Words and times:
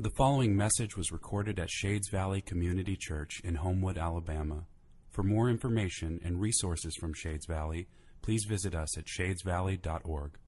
The 0.00 0.08
following 0.08 0.56
message 0.56 0.96
was 0.96 1.12
recorded 1.12 1.58
at 1.58 1.68
Shades 1.68 2.08
Valley 2.08 2.40
Community 2.40 2.96
Church 2.96 3.42
in 3.44 3.56
Homewood, 3.56 3.98
Alabama. 3.98 4.64
For 5.10 5.22
more 5.22 5.50
information 5.50 6.18
and 6.24 6.40
resources 6.40 6.96
from 6.96 7.12
Shades 7.12 7.44
Valley, 7.44 7.86
please 8.22 8.46
visit 8.48 8.74
us 8.74 8.96
at 8.96 9.04
shadesvalley.org. 9.04 10.38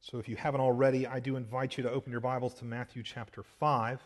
So, 0.00 0.18
if 0.18 0.26
you 0.26 0.36
haven't 0.36 0.62
already, 0.62 1.06
I 1.06 1.20
do 1.20 1.36
invite 1.36 1.76
you 1.76 1.82
to 1.82 1.90
open 1.90 2.10
your 2.12 2.22
Bibles 2.22 2.54
to 2.54 2.64
Matthew 2.64 3.02
chapter 3.02 3.42
5. 3.42 4.00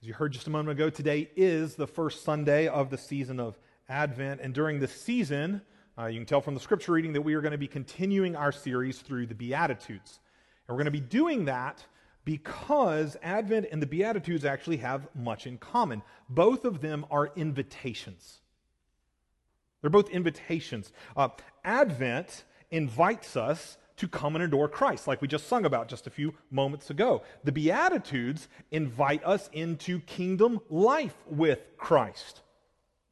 As 0.00 0.06
you 0.06 0.14
heard 0.14 0.30
just 0.30 0.46
a 0.46 0.50
moment 0.50 0.78
ago, 0.78 0.88
today 0.88 1.28
is 1.34 1.74
the 1.74 1.88
first 1.88 2.22
Sunday 2.22 2.68
of 2.68 2.90
the 2.90 2.98
season 2.98 3.40
of 3.40 3.58
Advent. 3.88 4.40
And 4.40 4.54
during 4.54 4.78
this 4.78 4.92
season, 4.92 5.62
uh, 5.98 6.06
you 6.06 6.20
can 6.20 6.26
tell 6.26 6.40
from 6.40 6.54
the 6.54 6.60
scripture 6.60 6.92
reading 6.92 7.12
that 7.14 7.22
we 7.22 7.34
are 7.34 7.40
going 7.40 7.50
to 7.50 7.58
be 7.58 7.66
continuing 7.66 8.36
our 8.36 8.52
series 8.52 9.00
through 9.00 9.26
the 9.26 9.34
Beatitudes. 9.34 10.20
And 10.68 10.76
we're 10.76 10.84
going 10.84 10.92
to 10.94 11.00
be 11.00 11.00
doing 11.00 11.46
that 11.46 11.84
because 12.28 13.16
Advent 13.22 13.68
and 13.72 13.80
the 13.80 13.86
Beatitudes 13.86 14.44
actually 14.44 14.76
have 14.76 15.08
much 15.14 15.46
in 15.46 15.56
common. 15.56 16.02
Both 16.28 16.66
of 16.66 16.82
them 16.82 17.06
are 17.10 17.32
invitations. 17.36 18.40
They're 19.80 19.88
both 19.88 20.10
invitations. 20.10 20.92
Uh, 21.16 21.30
Advent 21.64 22.44
invites 22.70 23.34
us 23.34 23.78
to 23.96 24.06
come 24.06 24.36
and 24.36 24.44
adore 24.44 24.68
Christ, 24.68 25.08
like 25.08 25.22
we 25.22 25.26
just 25.26 25.48
sung 25.48 25.64
about 25.64 25.88
just 25.88 26.06
a 26.06 26.10
few 26.10 26.34
moments 26.50 26.90
ago. 26.90 27.22
The 27.44 27.52
Beatitudes 27.52 28.48
invite 28.70 29.24
us 29.24 29.48
into 29.54 30.00
kingdom 30.00 30.60
life 30.68 31.16
with 31.30 31.60
Christ. 31.78 32.42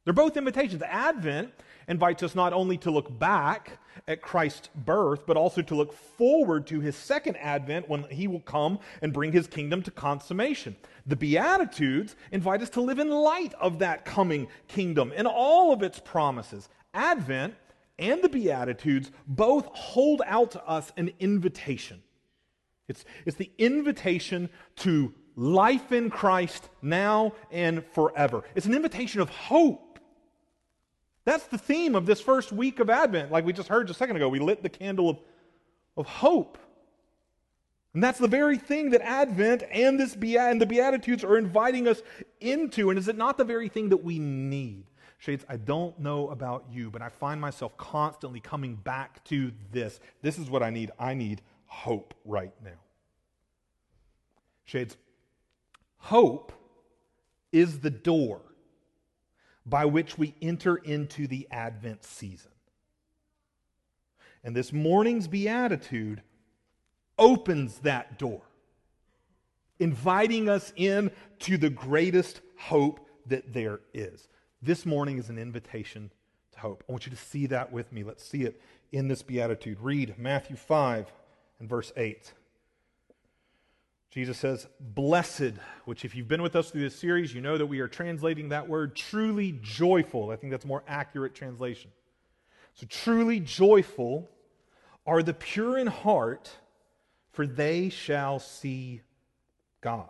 They're 0.03 0.13
both 0.13 0.37
invitations. 0.37 0.83
Advent 0.83 1.53
invites 1.87 2.21
us 2.21 2.35
not 2.35 2.53
only 2.53 2.77
to 2.77 2.91
look 2.91 3.17
back 3.17 3.79
at 4.07 4.21
Christ's 4.21 4.69
birth, 4.75 5.25
but 5.25 5.37
also 5.37 5.61
to 5.61 5.75
look 5.75 5.93
forward 5.93 6.67
to 6.67 6.79
his 6.79 6.95
second 6.95 7.35
advent 7.37 7.89
when 7.89 8.03
he 8.03 8.27
will 8.27 8.41
come 8.41 8.79
and 9.01 9.13
bring 9.13 9.31
his 9.31 9.47
kingdom 9.47 9.81
to 9.83 9.91
consummation. 9.91 10.75
The 11.05 11.15
Beatitudes 11.15 12.15
invite 12.31 12.61
us 12.61 12.69
to 12.71 12.81
live 12.81 12.99
in 12.99 13.09
light 13.09 13.53
of 13.55 13.79
that 13.79 14.05
coming 14.05 14.47
kingdom 14.67 15.13
and 15.15 15.27
all 15.27 15.73
of 15.73 15.83
its 15.83 15.99
promises. 15.99 16.69
Advent 16.93 17.55
and 17.99 18.21
the 18.21 18.29
Beatitudes 18.29 19.11
both 19.27 19.65
hold 19.67 20.21
out 20.25 20.51
to 20.51 20.67
us 20.67 20.91
an 20.97 21.11
invitation. 21.19 22.01
It's, 22.87 23.03
it's 23.25 23.37
the 23.37 23.51
invitation 23.57 24.49
to 24.77 25.13
life 25.35 25.91
in 25.91 26.09
Christ 26.09 26.69
now 26.81 27.33
and 27.51 27.85
forever. 27.93 28.43
It's 28.55 28.65
an 28.65 28.73
invitation 28.73 29.21
of 29.21 29.29
hope. 29.29 29.83
That's 31.27 31.43
the 31.47 31.57
theme 31.57 31.93
of 31.93 32.05
this 32.05 32.21
first 32.21 32.53
week 32.53 32.79
of 32.79 32.89
Advent. 32.89 33.33
Like 33.33 33.43
we 33.43 33.51
just 33.51 33.67
heard 33.67 33.85
just 33.87 33.97
a 33.97 33.99
second 33.99 34.15
ago, 34.15 34.29
we 34.29 34.39
lit 34.39 34.63
the 34.63 34.69
candle 34.69 35.09
of, 35.09 35.19
of 35.97 36.07
hope. 36.07 36.57
And 37.93 38.01
that's 38.01 38.17
the 38.17 38.29
very 38.29 38.57
thing 38.57 38.91
that 38.91 39.01
Advent 39.01 39.63
and, 39.69 39.99
this 39.99 40.13
and 40.13 40.61
the 40.61 40.65
Beatitudes 40.65 41.25
are 41.25 41.37
inviting 41.37 41.85
us 41.85 42.01
into. 42.39 42.89
And 42.91 42.97
is 42.97 43.09
it 43.09 43.17
not 43.17 43.37
the 43.37 43.43
very 43.43 43.67
thing 43.67 43.89
that 43.89 44.01
we 44.01 44.19
need? 44.19 44.85
Shades, 45.17 45.43
I 45.49 45.57
don't 45.57 45.99
know 45.99 46.29
about 46.29 46.63
you, 46.71 46.89
but 46.89 47.01
I 47.01 47.09
find 47.09 47.41
myself 47.41 47.75
constantly 47.75 48.39
coming 48.39 48.75
back 48.75 49.21
to 49.25 49.51
this. 49.73 49.99
This 50.21 50.37
is 50.37 50.49
what 50.49 50.63
I 50.63 50.69
need. 50.69 50.91
I 50.97 51.13
need 51.13 51.41
hope 51.65 52.13
right 52.23 52.53
now. 52.63 52.79
Shades, 54.63 54.95
hope 55.97 56.53
is 57.51 57.81
the 57.81 57.89
door 57.89 58.39
by 59.67 59.85
which 59.85 60.17
we 60.17 60.33
enter 60.41 60.77
into 60.77 61.27
the 61.27 61.47
Advent 61.51 62.03
season. 62.03 62.51
And 64.43 64.55
this 64.55 64.71
morning's 64.71 65.27
beatitude 65.27 66.21
opens 67.19 67.79
that 67.79 68.17
door, 68.17 68.41
inviting 69.79 70.47
us 70.47 70.71
in 70.75 71.11
to 71.39 71.57
the 71.57 71.69
greatest 71.69 72.41
hope 72.57 73.05
that 73.25 73.53
there 73.53 73.81
is. 73.93 74.29
This 74.61 74.85
morning 74.85 75.17
is 75.17 75.29
an 75.29 75.37
invitation 75.37 76.11
to 76.53 76.59
hope. 76.59 76.83
I 76.87 76.91
want 76.91 77.05
you 77.05 77.11
to 77.11 77.17
see 77.17 77.47
that 77.47 77.71
with 77.71 77.91
me. 77.91 78.03
Let's 78.03 78.23
see 78.23 78.43
it 78.43 78.61
in 78.91 79.07
this 79.07 79.21
beatitude. 79.21 79.79
Read 79.81 80.17
Matthew 80.17 80.55
5 80.55 81.11
and 81.59 81.67
verse 81.67 81.91
8. 81.97 82.31
Jesus 84.17 84.39
says, 84.39 84.67
Blessed, 84.79 85.53
which, 85.85 86.03
if 86.03 86.15
you've 86.15 86.27
been 86.27 86.41
with 86.41 86.55
us 86.55 86.71
through 86.71 86.81
this 86.81 86.95
series, 86.95 87.35
you 87.35 87.39
know 87.39 87.55
that 87.55 87.67
we 87.67 87.81
are 87.81 87.87
translating 87.87 88.49
that 88.49 88.67
word 88.67 88.95
truly 88.95 89.59
joyful. 89.61 90.31
I 90.31 90.37
think 90.37 90.49
that's 90.49 90.65
more 90.65 90.83
accurate 90.87 91.35
translation. 91.35 91.91
So, 92.73 92.87
truly 92.89 93.39
joyful 93.39 94.27
are 95.05 95.21
the 95.21 95.35
pure 95.35 95.77
in 95.77 95.85
heart, 95.85 96.49
for 97.31 97.45
they 97.45 97.89
shall 97.89 98.39
see 98.39 99.01
God. 99.81 100.09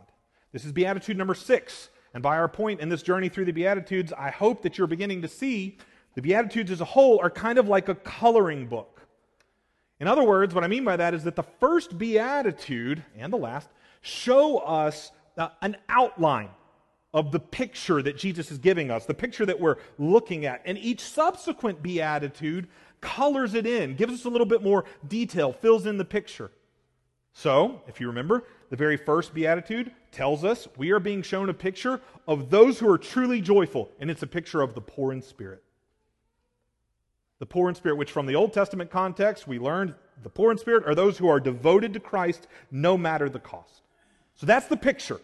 This 0.53 0.63
is 0.63 0.71
Beatitude 0.71 1.17
number 1.17 1.35
six. 1.35 1.89
And 2.13 2.23
by 2.23 2.37
our 2.37 2.47
point 2.47 2.79
in 2.79 2.87
this 2.87 3.03
journey 3.03 3.27
through 3.27 3.43
the 3.43 3.51
Beatitudes, 3.51 4.13
I 4.17 4.29
hope 4.29 4.61
that 4.61 4.77
you're 4.77 4.87
beginning 4.87 5.23
to 5.23 5.27
see 5.27 5.79
the 6.15 6.21
Beatitudes 6.21 6.71
as 6.71 6.79
a 6.79 6.85
whole 6.85 7.19
are 7.19 7.29
kind 7.29 7.59
of 7.59 7.67
like 7.67 7.89
a 7.89 7.95
coloring 7.95 8.67
book. 8.67 9.01
In 9.99 10.07
other 10.07 10.23
words, 10.23 10.55
what 10.55 10.63
I 10.63 10.67
mean 10.67 10.85
by 10.85 10.95
that 10.95 11.13
is 11.13 11.25
that 11.25 11.35
the 11.35 11.43
first 11.43 11.97
Beatitude 11.97 13.03
and 13.17 13.33
the 13.33 13.37
last 13.37 13.67
show 14.01 14.57
us 14.59 15.11
uh, 15.37 15.49
an 15.61 15.77
outline 15.89 16.49
of 17.13 17.31
the 17.31 17.39
picture 17.39 18.01
that 18.01 18.17
Jesus 18.17 18.51
is 18.51 18.57
giving 18.57 18.91
us, 18.91 19.05
the 19.05 19.13
picture 19.13 19.45
that 19.45 19.59
we're 19.59 19.77
looking 19.97 20.45
at. 20.45 20.61
And 20.65 20.77
each 20.77 21.01
subsequent 21.01 21.81
beatitude 21.81 22.67
colors 23.01 23.53
it 23.53 23.65
in, 23.65 23.95
gives 23.95 24.13
us 24.13 24.25
a 24.25 24.29
little 24.29 24.45
bit 24.45 24.61
more 24.61 24.85
detail, 25.07 25.53
fills 25.53 25.85
in 25.85 25.97
the 25.97 26.05
picture. 26.05 26.51
So, 27.33 27.81
if 27.87 28.01
you 28.01 28.07
remember, 28.07 28.45
the 28.69 28.75
very 28.75 28.97
first 28.97 29.33
beatitude 29.33 29.91
tells 30.11 30.43
us 30.43 30.67
we 30.75 30.91
are 30.91 30.99
being 30.99 31.21
shown 31.21 31.49
a 31.49 31.53
picture 31.53 32.01
of 32.27 32.49
those 32.49 32.79
who 32.79 32.89
are 32.89 32.97
truly 32.97 33.41
joyful, 33.41 33.91
and 33.99 34.09
it's 34.09 34.23
a 34.23 34.27
picture 34.27 34.61
of 34.61 34.73
the 34.73 34.81
poor 34.81 35.13
in 35.13 35.21
spirit. 35.21 35.63
The 37.39 37.45
poor 37.45 37.69
in 37.69 37.75
spirit, 37.75 37.97
which 37.97 38.11
from 38.11 38.25
the 38.25 38.35
Old 38.35 38.53
Testament 38.53 38.89
context, 38.89 39.47
we 39.47 39.59
learned 39.59 39.93
the 40.23 40.29
poor 40.29 40.51
in 40.51 40.57
spirit 40.57 40.85
are 40.87 40.95
those 40.95 41.19
who 41.19 41.27
are 41.27 41.39
devoted 41.39 41.93
to 41.93 41.99
Christ 41.99 42.47
no 42.71 42.97
matter 42.97 43.29
the 43.29 43.39
cost. 43.39 43.83
So 44.37 44.45
that's 44.45 44.67
the 44.67 44.77
picture. 44.77 45.19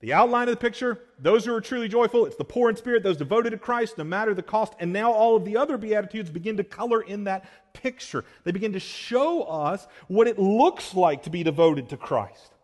The 0.00 0.14
outline 0.14 0.48
of 0.48 0.54
the 0.54 0.60
picture, 0.60 0.98
those 1.18 1.44
who 1.44 1.54
are 1.54 1.60
truly 1.60 1.86
joyful, 1.86 2.24
it's 2.24 2.36
the 2.36 2.44
poor 2.44 2.70
in 2.70 2.76
spirit, 2.76 3.02
those 3.02 3.18
devoted 3.18 3.50
to 3.50 3.58
Christ, 3.58 3.98
no 3.98 4.04
matter 4.04 4.32
the 4.32 4.42
cost. 4.42 4.72
And 4.80 4.94
now 4.94 5.12
all 5.12 5.36
of 5.36 5.44
the 5.44 5.58
other 5.58 5.76
Beatitudes 5.76 6.30
begin 6.30 6.56
to 6.56 6.64
color 6.64 7.02
in 7.02 7.24
that 7.24 7.44
picture. 7.74 8.24
They 8.44 8.50
begin 8.50 8.72
to 8.72 8.80
show 8.80 9.42
us 9.42 9.86
what 10.08 10.26
it 10.26 10.38
looks 10.38 10.94
like 10.94 11.24
to 11.24 11.30
be 11.30 11.42
devoted 11.42 11.90
to 11.90 11.98
Christ. 11.98 12.54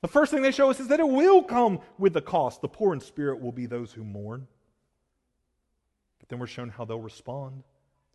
The 0.00 0.08
first 0.08 0.32
thing 0.32 0.40
they 0.40 0.50
show 0.50 0.70
us 0.70 0.80
is 0.80 0.88
that 0.88 0.98
it 0.98 1.08
will 1.08 1.42
come 1.42 1.80
with 1.98 2.14
the 2.14 2.22
cost. 2.22 2.62
The 2.62 2.68
poor 2.68 2.94
in 2.94 3.00
spirit 3.00 3.40
will 3.40 3.52
be 3.52 3.66
those 3.66 3.92
who 3.92 4.02
mourn. 4.02 4.48
But 6.20 6.30
then 6.30 6.38
we're 6.38 6.46
shown 6.46 6.70
how 6.70 6.86
they'll 6.86 6.98
respond. 6.98 7.64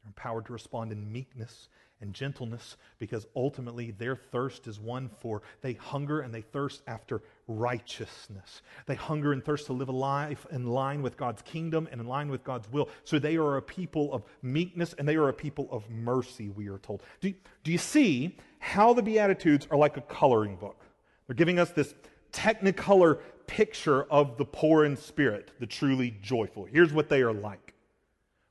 They're 0.02 0.10
empowered 0.10 0.48
to 0.48 0.54
respond 0.54 0.92
in 0.92 1.12
meekness 1.12 1.70
and 2.02 2.14
gentleness 2.14 2.78
because 3.00 3.26
ultimately 3.36 3.92
their 3.92 4.16
thirst 4.16 4.68
is 4.68 4.80
one 4.80 5.10
for 5.20 5.42
they 5.62 5.74
hunger 5.74 6.20
and 6.22 6.34
they 6.34 6.42
thirst 6.42 6.82
after 6.88 7.22
righteousness. 7.48 8.62
They 8.86 8.96
hunger 8.96 9.34
and 9.34 9.44
thirst 9.44 9.68
to 9.68 9.74
live 9.74 9.90
a 9.90 9.94
life 9.94 10.46
in 10.52 10.68
line 10.68 11.02
with 11.02 11.18
God's 11.18 11.42
kingdom 11.42 11.88
and 11.92 12.00
in 12.00 12.08
line 12.08 12.30
with 12.30 12.44
God's 12.44 12.72
will. 12.72 12.90
So 13.04 13.20
they 13.20 13.38
are 13.38 13.58
a 13.58 13.62
people 13.62 14.14
of 14.14 14.24
meekness 14.42 14.94
and 14.98 15.08
they 15.08 15.16
are 15.16 15.30
a 15.30 15.34
people 15.34 15.68
of 15.72 15.90
mercy, 15.90 16.50
we 16.50 16.68
are 16.68 16.78
told. 16.80 17.02
Do, 17.22 17.34
do 17.64 17.72
you 17.72 17.78
see 17.78 18.38
how 18.60 18.94
the 18.94 19.02
Beatitudes 19.02 19.68
are 19.72 19.78
like 19.78 19.98
a 19.98 20.02
coloring 20.02 20.56
book? 20.56 20.84
They're 21.26 21.36
giving 21.36 21.60
us 21.60 21.72
this 21.72 21.94
technicolor 22.32 23.20
picture 23.48 24.04
of 24.04 24.38
the 24.38 24.46
poor 24.46 24.86
in 24.86 24.96
spirit, 24.96 25.52
the 25.60 25.66
truly 25.66 26.18
joyful. 26.22 26.66
Here's 26.66 26.94
what 26.94 27.10
they 27.10 27.22
are 27.22 27.34
like. 27.34 27.74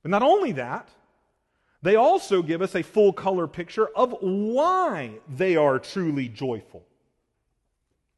But 0.02 0.10
not 0.10 0.22
only 0.22 0.52
that, 0.52 0.90
they 1.86 1.94
also 1.94 2.42
give 2.42 2.62
us 2.62 2.74
a 2.74 2.82
full 2.82 3.12
color 3.12 3.46
picture 3.46 3.88
of 3.94 4.16
why 4.20 5.12
they 5.36 5.54
are 5.54 5.78
truly 5.78 6.28
joyful. 6.28 6.84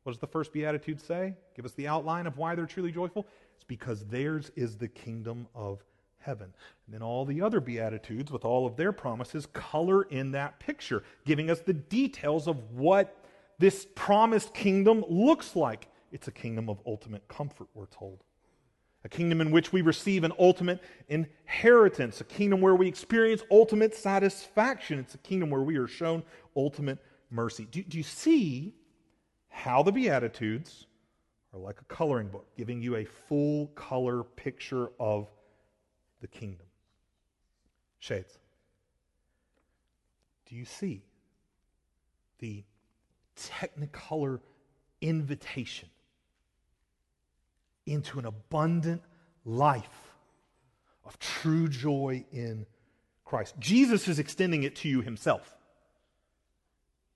What 0.03 0.13
does 0.13 0.21
the 0.21 0.27
first 0.27 0.55
beatitude 0.55 1.01
say? 1.03 1.35
Give 1.55 1.67
us 1.67 1.73
the 1.73 1.87
outline 1.87 2.27
of 2.27 2.39
why 2.39 2.55
they're 2.55 2.65
truly 2.65 2.91
joyful. 2.91 3.27
It's 3.57 3.65
because 3.65 4.07
theirs 4.07 4.51
is 4.57 4.79
the 4.79 4.89
kingdom 4.89 5.49
of 5.55 5.85
heaven. 6.19 6.55
And 6.87 6.95
then 6.95 7.03
all 7.03 7.27
the 7.27 7.43
other 7.43 7.61
beatitudes, 7.61 8.33
with 8.33 8.45
all 8.45 8.67
of 8.67 8.77
their 8.77 8.93
promises, 8.93 9.45
color 9.53 10.05
in 10.05 10.31
that 10.33 10.59
picture, 10.61 11.03
giving 11.27 11.51
us 11.51 11.61
the 11.61 11.75
details 11.75 12.49
of 12.49 12.71
what 12.73 13.23
this 13.59 13.87
promised 13.95 14.55
kingdom 14.55 15.05
looks 15.11 15.55
like. 15.55 15.89
It's 16.11 16.29
a 16.29 16.33
kingdom 16.33 16.71
of 16.71 16.81
ultimate 16.87 17.29
comfort, 17.29 17.69
we're 17.75 17.85
told 17.87 18.25
a 19.05 19.09
kingdom 19.09 19.41
in 19.41 19.51
which 19.51 19.73
we 19.73 19.81
receive 19.81 20.25
an 20.25 20.33
ultimate 20.39 20.83
inheritance, 21.09 22.21
a 22.21 22.25
kingdom 22.25 22.61
where 22.61 22.75
we 22.75 22.89
experience 22.89 23.43
ultimate 23.51 23.95
satisfaction. 23.95 24.99
It's 24.99 25.15
a 25.15 25.19
kingdom 25.19 25.51
where 25.51 25.63
we 25.63 25.77
are 25.77 25.87
shown 25.87 26.23
ultimate 26.57 26.99
mercy. 27.31 27.67
Do, 27.71 27.83
do 27.83 27.97
you 27.97 28.03
see 28.03 28.75
how 29.49 29.83
the 29.83 29.93
Beatitudes 29.93 30.87
are 31.55 31.61
like 31.61 31.81
a 31.81 31.85
coloring 31.85 32.29
book, 32.29 32.47
giving 32.57 32.83
you 32.83 32.97
a 32.97 33.05
full 33.05 33.69
color 33.69 34.25
picture 34.25 34.91
of 34.99 35.31
the 36.21 36.29
kingdom? 36.29 36.67
Shades. 38.01 38.39
Do 40.47 40.57
you 40.57 40.65
see 40.65 41.03
the 42.39 42.65
technicolor 43.37 44.41
invitation 45.01 45.89
into 47.91 48.19
an 48.19 48.27
abundant 48.27 49.03
life 49.45 50.15
of 51.05 51.19
true 51.19 51.69
joy 51.69 52.25
in 52.33 52.67
Christ. 53.25 53.55
Jesus 53.59 54.09
is 54.09 54.19
extending 54.19 54.63
it 54.63 54.77
to 54.77 54.89
you 54.89 55.01
himself. 55.01 55.57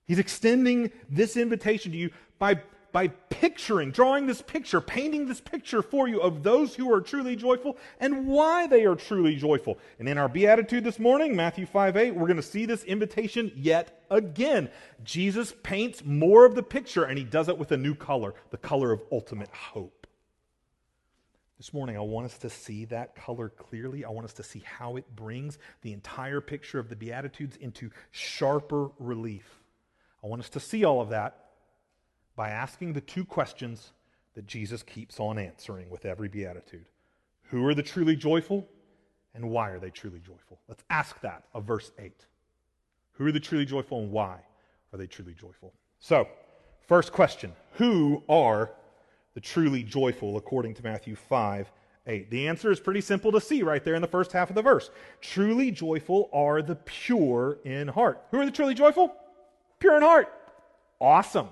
He's 0.05 0.19
extending 0.19 0.91
this 1.09 1.37
invitation 1.37 1.91
to 1.91 1.97
you 1.97 2.09
by, 2.37 2.61
by 2.91 3.07
picturing, 3.07 3.91
drawing 3.91 4.27
this 4.27 4.41
picture, 4.41 4.81
painting 4.81 5.27
this 5.27 5.39
picture 5.39 5.81
for 5.81 6.07
you 6.07 6.21
of 6.21 6.43
those 6.43 6.75
who 6.75 6.91
are 6.93 7.01
truly 7.01 7.35
joyful 7.35 7.77
and 7.99 8.27
why 8.27 8.67
they 8.67 8.85
are 8.85 8.95
truly 8.95 9.35
joyful. 9.35 9.79
And 9.99 10.09
in 10.09 10.17
our 10.17 10.27
Beatitude 10.27 10.83
this 10.83 10.99
morning, 10.99 11.35
Matthew 11.35 11.65
5 11.65 11.95
8, 11.95 12.15
we're 12.15 12.27
going 12.27 12.37
to 12.37 12.43
see 12.43 12.65
this 12.65 12.83
invitation 12.83 13.51
yet 13.55 14.03
again. 14.09 14.69
Jesus 15.03 15.53
paints 15.63 16.03
more 16.03 16.45
of 16.45 16.55
the 16.55 16.63
picture 16.63 17.05
and 17.05 17.17
he 17.17 17.23
does 17.23 17.47
it 17.47 17.57
with 17.57 17.71
a 17.71 17.77
new 17.77 17.95
color, 17.95 18.33
the 18.51 18.57
color 18.57 18.91
of 18.91 19.01
ultimate 19.11 19.49
hope. 19.49 20.02
This 21.57 21.73
morning, 21.73 21.95
I 21.95 22.01
want 22.01 22.25
us 22.25 22.37
to 22.39 22.49
see 22.49 22.85
that 22.85 23.15
color 23.15 23.49
clearly. 23.49 24.03
I 24.03 24.09
want 24.09 24.25
us 24.25 24.33
to 24.33 24.43
see 24.43 24.63
how 24.65 24.97
it 24.97 25.15
brings 25.15 25.59
the 25.81 25.93
entire 25.93 26.41
picture 26.41 26.79
of 26.79 26.89
the 26.89 26.95
Beatitudes 26.95 27.57
into 27.57 27.91
sharper 28.11 28.89
relief. 28.97 29.61
I 30.23 30.27
want 30.27 30.41
us 30.41 30.49
to 30.49 30.59
see 30.59 30.83
all 30.83 30.99
of 30.99 31.09
that 31.09 31.43
by 32.35 32.49
asking 32.49 32.93
the 32.93 33.01
two 33.01 33.23
questions 33.23 33.91
that 34.33 34.47
Jesus 34.47 34.81
keeps 34.81 35.19
on 35.19 35.37
answering 35.37 35.89
with 35.89 36.05
every 36.05 36.27
beatitude 36.27 36.85
Who 37.49 37.65
are 37.67 37.75
the 37.75 37.83
truly 37.83 38.15
joyful, 38.15 38.67
and 39.35 39.49
why 39.49 39.69
are 39.69 39.79
they 39.79 39.91
truly 39.91 40.19
joyful? 40.19 40.59
Let's 40.67 40.83
ask 40.89 41.19
that 41.21 41.43
of 41.53 41.65
verse 41.65 41.91
8. 41.99 42.25
Who 43.13 43.27
are 43.27 43.31
the 43.31 43.39
truly 43.39 43.65
joyful, 43.65 43.99
and 43.99 44.11
why 44.11 44.39
are 44.91 44.97
they 44.97 45.07
truly 45.07 45.33
joyful? 45.33 45.73
So, 45.99 46.27
first 46.87 47.11
question 47.11 47.53
Who 47.73 48.23
are 48.27 48.71
the 49.33 49.41
truly 49.41 49.83
joyful 49.83 50.37
according 50.37 50.73
to 50.75 50.83
Matthew 50.83 51.15
5 51.15 51.71
8? 52.05 52.29
The 52.29 52.47
answer 52.47 52.71
is 52.71 52.79
pretty 52.79 53.01
simple 53.01 53.31
to 53.31 53.39
see 53.39 53.63
right 53.63 53.83
there 53.83 53.95
in 53.95 54.01
the 54.01 54.07
first 54.07 54.33
half 54.33 54.49
of 54.49 54.55
the 54.55 54.61
verse. 54.61 54.89
Truly 55.21 55.71
joyful 55.71 56.29
are 56.33 56.61
the 56.61 56.75
pure 56.75 57.59
in 57.63 57.87
heart. 57.87 58.21
Who 58.31 58.39
are 58.39 58.45
the 58.45 58.51
truly 58.51 58.73
joyful? 58.73 59.15
Pure 59.79 59.97
in 59.97 60.03
heart. 60.03 60.33
Awesome. 60.99 61.49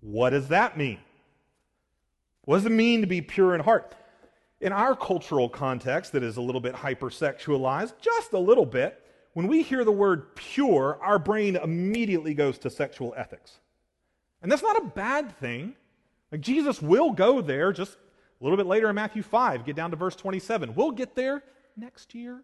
What 0.00 0.30
does 0.30 0.48
that 0.48 0.78
mean? 0.78 0.98
What 2.44 2.56
does 2.56 2.66
it 2.66 2.72
mean 2.72 3.00
to 3.00 3.06
be 3.06 3.20
pure 3.20 3.54
in 3.54 3.60
heart? 3.60 3.94
In 4.60 4.72
our 4.72 4.94
cultural 4.94 5.48
context, 5.48 6.12
that 6.12 6.22
is 6.22 6.36
a 6.36 6.40
little 6.40 6.60
bit 6.60 6.74
hypersexualized, 6.74 7.94
just 8.00 8.32
a 8.32 8.38
little 8.38 8.66
bit, 8.66 9.02
when 9.32 9.46
we 9.46 9.62
hear 9.62 9.84
the 9.84 9.92
word 9.92 10.34
pure, 10.34 10.98
our 11.00 11.18
brain 11.18 11.56
immediately 11.56 12.34
goes 12.34 12.58
to 12.58 12.70
sexual 12.70 13.14
ethics. 13.16 13.60
And 14.42 14.50
that's 14.50 14.62
not 14.62 14.76
a 14.76 14.86
bad 14.86 15.36
thing. 15.38 15.74
Like 16.30 16.40
Jesus 16.40 16.80
will 16.80 17.10
go 17.10 17.40
there 17.40 17.72
just 17.72 17.94
a 18.40 18.44
little 18.44 18.56
bit 18.56 18.66
later 18.66 18.88
in 18.88 18.94
Matthew 18.94 19.22
5, 19.22 19.64
get 19.64 19.76
down 19.76 19.90
to 19.90 19.96
verse 19.96 20.16
27. 20.16 20.74
We'll 20.74 20.92
get 20.92 21.14
there 21.14 21.42
next 21.76 22.14
year. 22.14 22.42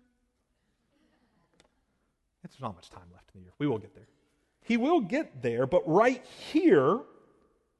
It's 2.44 2.60
not 2.60 2.74
much 2.74 2.90
time 2.90 3.02
left 3.12 3.30
in 3.34 3.40
the 3.40 3.44
year. 3.44 3.52
We 3.58 3.66
will 3.66 3.78
get 3.78 3.94
there. 3.94 4.06
He 4.62 4.76
will 4.76 5.00
get 5.00 5.42
there, 5.42 5.66
but 5.66 5.82
right 5.88 6.24
here, 6.52 7.00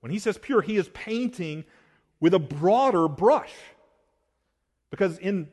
when 0.00 0.12
he 0.12 0.19
says 0.19 0.38
pure, 0.38 0.62
he 0.62 0.76
is 0.76 0.88
painting 0.91 1.64
with 2.20 2.32
a 2.32 2.38
broader 2.38 3.08
brush. 3.08 3.53
Because 4.91 5.19
in, 5.19 5.49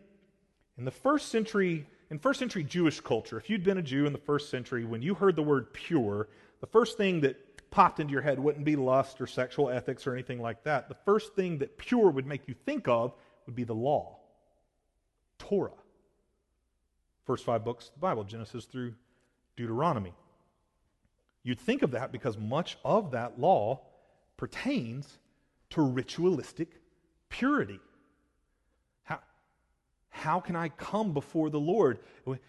in 0.78 0.86
the 0.86 0.92
first 0.92 1.30
century, 1.30 1.88
in 2.12 2.20
first 2.20 2.40
century 2.40 2.64
Jewish 2.64 3.02
culture, 3.02 3.38
if 3.38 3.50
you'd 3.50 3.64
been 3.64 3.80
a 3.80 3.82
Jew 3.82 4.06
in 4.06 4.14
the 4.14 4.20
first 4.20 4.50
century, 4.50 4.86
when 4.86 5.02
you 5.02 5.16
heard 5.16 5.36
the 5.36 5.44
word 5.44 5.74
pure, 5.74 6.30
the 6.62 6.68
first 6.68 6.98
thing 6.98 7.22
that 7.22 7.53
popped 7.74 8.00
into 8.00 8.14
your 8.14 8.22
head 8.22 8.38
wouldn't 8.38 8.64
be 8.64 8.76
lust 8.76 9.20
or 9.20 9.26
sexual 9.26 9.68
ethics 9.68 10.06
or 10.06 10.14
anything 10.14 10.40
like 10.40 10.64
that. 10.64 10.90
The 10.90 10.96
first 11.06 11.34
thing 11.34 11.58
that 11.58 11.76
pure 11.76 12.12
would 12.12 12.28
make 12.28 12.48
you 12.48 12.54
think 12.54 12.88
of 12.88 13.16
would 13.48 13.56
be 13.56 13.64
the 13.64 13.74
law, 13.74 14.20
Torah. 15.40 15.72
First 17.26 17.44
five 17.44 17.66
books 17.66 17.88
of 17.88 17.94
the 17.96 18.00
Bible, 18.00 18.26
Genesis 18.26 18.66
through 18.66 18.94
Deuteronomy. 19.58 20.14
You'd 21.42 21.60
think 21.60 21.82
of 21.82 21.92
that 21.92 22.12
because 22.12 22.38
much 22.38 22.78
of 22.86 23.10
that 23.12 23.40
law 23.40 23.82
pertains 24.38 25.18
to 25.72 25.82
ritualistic 25.82 26.80
purity. 27.30 27.80
How, 30.16 30.40
can 30.40 30.56
I 30.56 30.70
come 30.70 31.12
before 31.12 31.50
the 31.50 31.60
Lord 31.60 32.00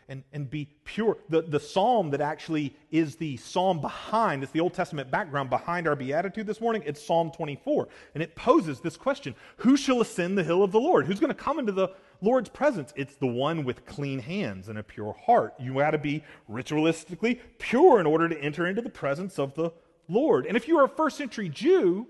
and, 0.08 0.22
and 0.32 0.48
be 0.48 0.68
pure? 0.84 1.16
The, 1.30 1.42
the 1.42 1.58
psalm 1.58 2.10
that 2.10 2.20
actually 2.20 2.76
is 2.92 3.16
the 3.16 3.38
psalm 3.38 3.80
behind, 3.80 4.42
it's 4.42 4.52
the 4.52 4.60
Old 4.60 4.74
Testament 4.74 5.10
background 5.10 5.50
behind 5.50 5.88
our 5.88 5.96
beatitude 5.96 6.46
this 6.46 6.60
morning, 6.60 6.82
it's 6.84 7.04
Psalm 7.04 7.32
24. 7.32 7.88
And 8.12 8.22
it 8.22 8.36
poses 8.36 8.80
this 8.80 8.96
question 8.96 9.34
Who 9.58 9.76
shall 9.76 10.00
ascend 10.00 10.36
the 10.38 10.44
hill 10.44 10.62
of 10.62 10.72
the 10.72 10.80
Lord? 10.80 11.06
Who's 11.06 11.18
going 11.18 11.32
to 11.32 11.34
come 11.34 11.58
into 11.58 11.72
the 11.72 11.88
Lord's 12.20 12.48
presence. 12.48 12.92
It's 12.96 13.16
the 13.16 13.26
one 13.26 13.64
with 13.64 13.84
clean 13.84 14.18
hands 14.18 14.68
and 14.68 14.78
a 14.78 14.82
pure 14.82 15.14
heart. 15.26 15.52
You 15.58 15.74
got 15.74 15.90
to 15.90 15.98
be 15.98 16.22
ritualistically 16.50 17.40
pure 17.58 18.00
in 18.00 18.06
order 18.06 18.28
to 18.28 18.40
enter 18.40 18.66
into 18.66 18.80
the 18.80 18.88
presence 18.88 19.38
of 19.38 19.54
the 19.54 19.72
Lord. 20.08 20.46
And 20.46 20.56
if 20.56 20.66
you 20.68 20.78
are 20.78 20.84
a 20.84 20.88
first 20.88 21.18
century 21.18 21.48
Jew, 21.48 22.06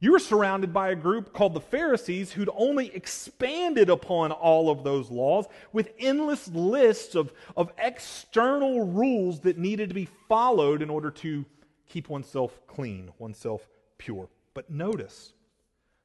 you 0.00 0.12
were 0.12 0.20
surrounded 0.20 0.72
by 0.72 0.90
a 0.90 0.94
group 0.94 1.32
called 1.32 1.54
the 1.54 1.60
Pharisees 1.60 2.32
who'd 2.32 2.50
only 2.54 2.94
expanded 2.94 3.90
upon 3.90 4.30
all 4.30 4.70
of 4.70 4.84
those 4.84 5.10
laws 5.10 5.46
with 5.72 5.92
endless 5.98 6.46
lists 6.48 7.16
of, 7.16 7.32
of 7.56 7.72
external 7.78 8.86
rules 8.86 9.40
that 9.40 9.58
needed 9.58 9.88
to 9.88 9.94
be 9.94 10.08
followed 10.28 10.82
in 10.82 10.90
order 10.90 11.10
to 11.10 11.44
keep 11.88 12.08
oneself 12.08 12.60
clean, 12.68 13.10
oneself 13.18 13.68
pure. 13.96 14.28
But 14.54 14.70
notice, 14.70 15.32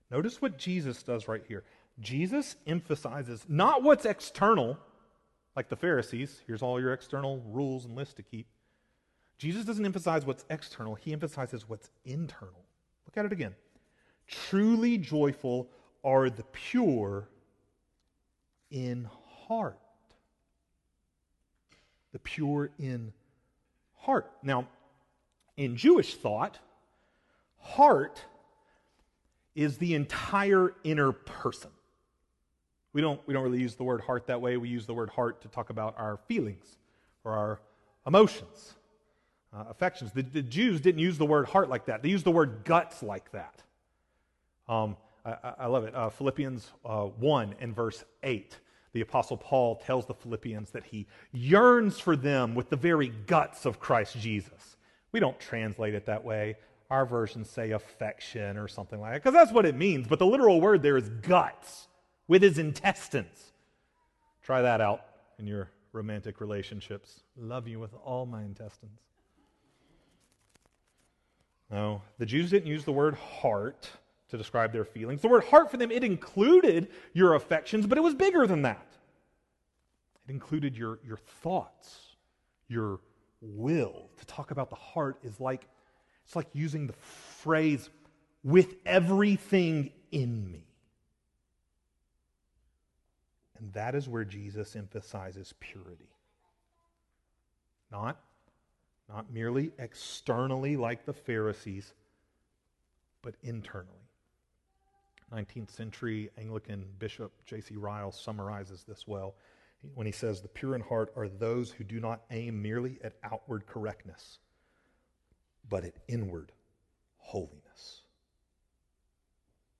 notice 0.10 0.42
what 0.42 0.58
Jesus 0.58 1.04
does 1.04 1.28
right 1.28 1.44
here. 1.48 1.64
Jesus 2.00 2.56
emphasizes 2.66 3.46
not 3.48 3.84
what's 3.84 4.06
external, 4.06 4.80
like 5.56 5.70
the 5.70 5.76
Pharisees. 5.76 6.42
Here's 6.48 6.64
all 6.64 6.82
your 6.82 6.94
external 6.94 7.44
rules 7.52 7.86
and 7.86 7.96
lists 7.96 8.16
to 8.16 8.24
keep. 8.24 8.48
Jesus 9.38 9.66
doesn't 9.66 9.86
emphasize 9.86 10.26
what's 10.26 10.46
external, 10.50 10.96
he 10.96 11.14
emphasizes 11.14 11.70
what's 11.70 11.90
internal. 12.06 12.64
Look 13.06 13.18
at 13.18 13.26
it 13.26 13.32
again. 13.32 13.54
Truly 14.50 14.98
joyful 14.98 15.68
are 16.04 16.30
the 16.30 16.44
pure 16.52 17.28
in 18.72 19.08
heart. 19.48 19.78
The 22.12 22.20
pure 22.20 22.70
in 22.80 23.14
heart. 23.98 24.32
Now, 24.42 24.68
in 25.58 25.76
Jewish 25.78 26.16
thought, 26.16 26.60
heart 27.60 28.24
is 29.56 29.78
the 29.78 29.94
entire 29.94 30.74
inner 30.84 31.12
person. 31.12 31.70
We 32.92 33.02
don't, 33.02 33.20
we 33.28 33.34
don't 33.34 33.44
really 33.44 33.62
use 33.62 33.76
the 33.76 33.84
word 33.84 34.02
heart 34.02 34.28
that 34.28 34.42
way. 34.42 34.58
We 34.58 34.70
use 34.70 34.86
the 34.86 34.94
word 34.94 35.10
heart 35.10 35.42
to 35.42 35.48
talk 35.48 35.70
about 35.70 35.96
our 35.98 36.18
feelings 36.28 36.78
or 37.24 37.34
our 37.34 37.60
emotions, 38.06 38.74
uh, 39.54 39.66
affections. 39.70 40.12
The, 40.12 40.22
the, 40.22 40.42
Jews 40.42 40.82
didn't 40.82 41.00
use 41.00 41.18
the 41.18 41.26
word 41.26 41.48
heart 41.48 41.70
like 41.70 41.86
that, 41.86 42.02
they 42.04 42.10
used 42.10 42.26
the 42.26 42.32
word 42.32 42.62
guts 42.66 43.04
like 43.04 43.32
that. 43.32 43.62
Um, 44.68 44.98
I, 45.26 45.54
I, 45.60 45.68
love 45.68 45.84
it. 45.86 45.96
Uh, 45.96 46.10
Philippians 46.10 46.72
uh, 46.86 47.04
1 47.06 47.56
and 47.60 47.76
verse 47.76 48.04
8. 48.24 48.58
The 48.94 49.02
Apostle 49.02 49.38
Paul 49.38 49.78
tells 49.78 50.06
the 50.06 50.14
Philippians 50.14 50.72
that 50.72 50.84
he 50.84 51.08
yearns 51.32 52.00
for 52.00 52.16
them 52.16 52.54
with 52.54 52.70
the 52.70 52.76
very 52.76 53.08
guts 53.08 53.66
of 53.66 53.80
Christ 53.80 54.20
Jesus. 54.20 54.78
We 55.12 55.20
don't 55.20 55.40
translate 55.40 55.96
it 55.96 56.06
that 56.06 56.24
way. 56.24 56.58
Our 56.90 57.06
versions 57.06 57.50
say 57.50 57.72
affection 57.72 58.58
or 58.58 58.68
something 58.68 59.00
like 59.00 59.14
that, 59.14 59.24
because 59.24 59.34
that's 59.34 59.52
what 59.52 59.66
it 59.66 59.76
means. 59.76 60.08
But 60.08 60.20
the 60.20 60.26
literal 60.26 60.62
word 60.62 60.84
there 60.84 60.98
is 60.98 61.10
guts 61.10 61.88
with 62.28 62.44
his 62.44 62.60
intestines. 62.60 63.54
Try 64.44 64.62
that 64.62 64.80
out 64.80 65.06
in 65.40 65.48
your 65.48 65.70
romantic 65.92 66.40
relationships. 66.40 67.22
Love 67.38 67.68
you 67.68 67.80
with 67.80 67.94
all 68.04 68.26
my 68.26 68.44
intestines. 68.44 69.00
No, 71.72 72.02
the 72.20 72.26
Jews 72.26 72.52
didn't 72.52 72.68
use 72.68 72.84
the 72.84 72.92
word 72.92 73.16
heart 73.16 73.90
to 74.34 74.38
describe 74.40 74.74
their 74.74 74.84
feelings. 74.84 75.22
The 75.22 75.28
word 75.28 75.44
heart 75.44 75.70
for 75.70 75.78
them, 75.78 75.92
it 75.92 76.04
included 76.04 76.88
your 77.14 77.36
affections, 77.36 77.86
but 77.86 78.00
it 78.00 78.02
was 78.02 78.16
bigger 78.16 78.48
than 78.48 78.64
that. 78.64 78.88
It 80.28 80.32
included 80.32 80.76
your, 80.76 80.98
your 81.06 81.18
thoughts, 81.18 82.16
your 82.68 83.00
will. 83.42 84.10
To 84.18 84.26
talk 84.26 84.50
about 84.50 84.72
the 84.72 84.76
heart 84.76 85.20
is 85.22 85.40
like 85.40 85.68
it's 86.26 86.36
like 86.36 86.48
using 86.52 86.88
the 86.88 86.94
phrase 86.94 87.92
with 88.44 88.74
everything 88.88 89.92
in 90.12 90.52
me. 90.52 90.66
And 93.60 93.72
that 93.74 93.94
is 93.94 94.10
where 94.10 94.26
Jesus 94.26 94.76
emphasizes 94.76 95.54
purity. 95.60 96.10
Not, 97.92 98.20
not 99.08 99.32
merely 99.32 99.74
externally 99.78 100.76
like 100.76 101.06
the 101.06 101.14
Pharisees, 101.14 101.94
but 103.22 103.36
internally. 103.44 104.03
19th 105.34 105.72
century 105.72 106.30
Anglican 106.38 106.86
Bishop 107.00 107.32
J.C. 107.46 107.76
Ryle 107.76 108.12
summarizes 108.12 108.84
this 108.84 109.08
well 109.08 109.36
when 109.96 110.06
he 110.06 110.12
says, 110.12 110.42
The 110.42 110.48
pure 110.48 110.76
in 110.76 110.82
heart 110.82 111.12
are 111.16 111.28
those 111.28 111.72
who 111.72 111.84
do 111.84 112.00
not 112.00 112.22
aim 112.32 112.62
merely 112.62 113.00
at 113.04 113.14
outward 113.24 113.66
correctness, 113.66 114.40
but 115.70 115.84
at 115.84 115.96
inward 116.08 116.52
holiness. 117.18 118.02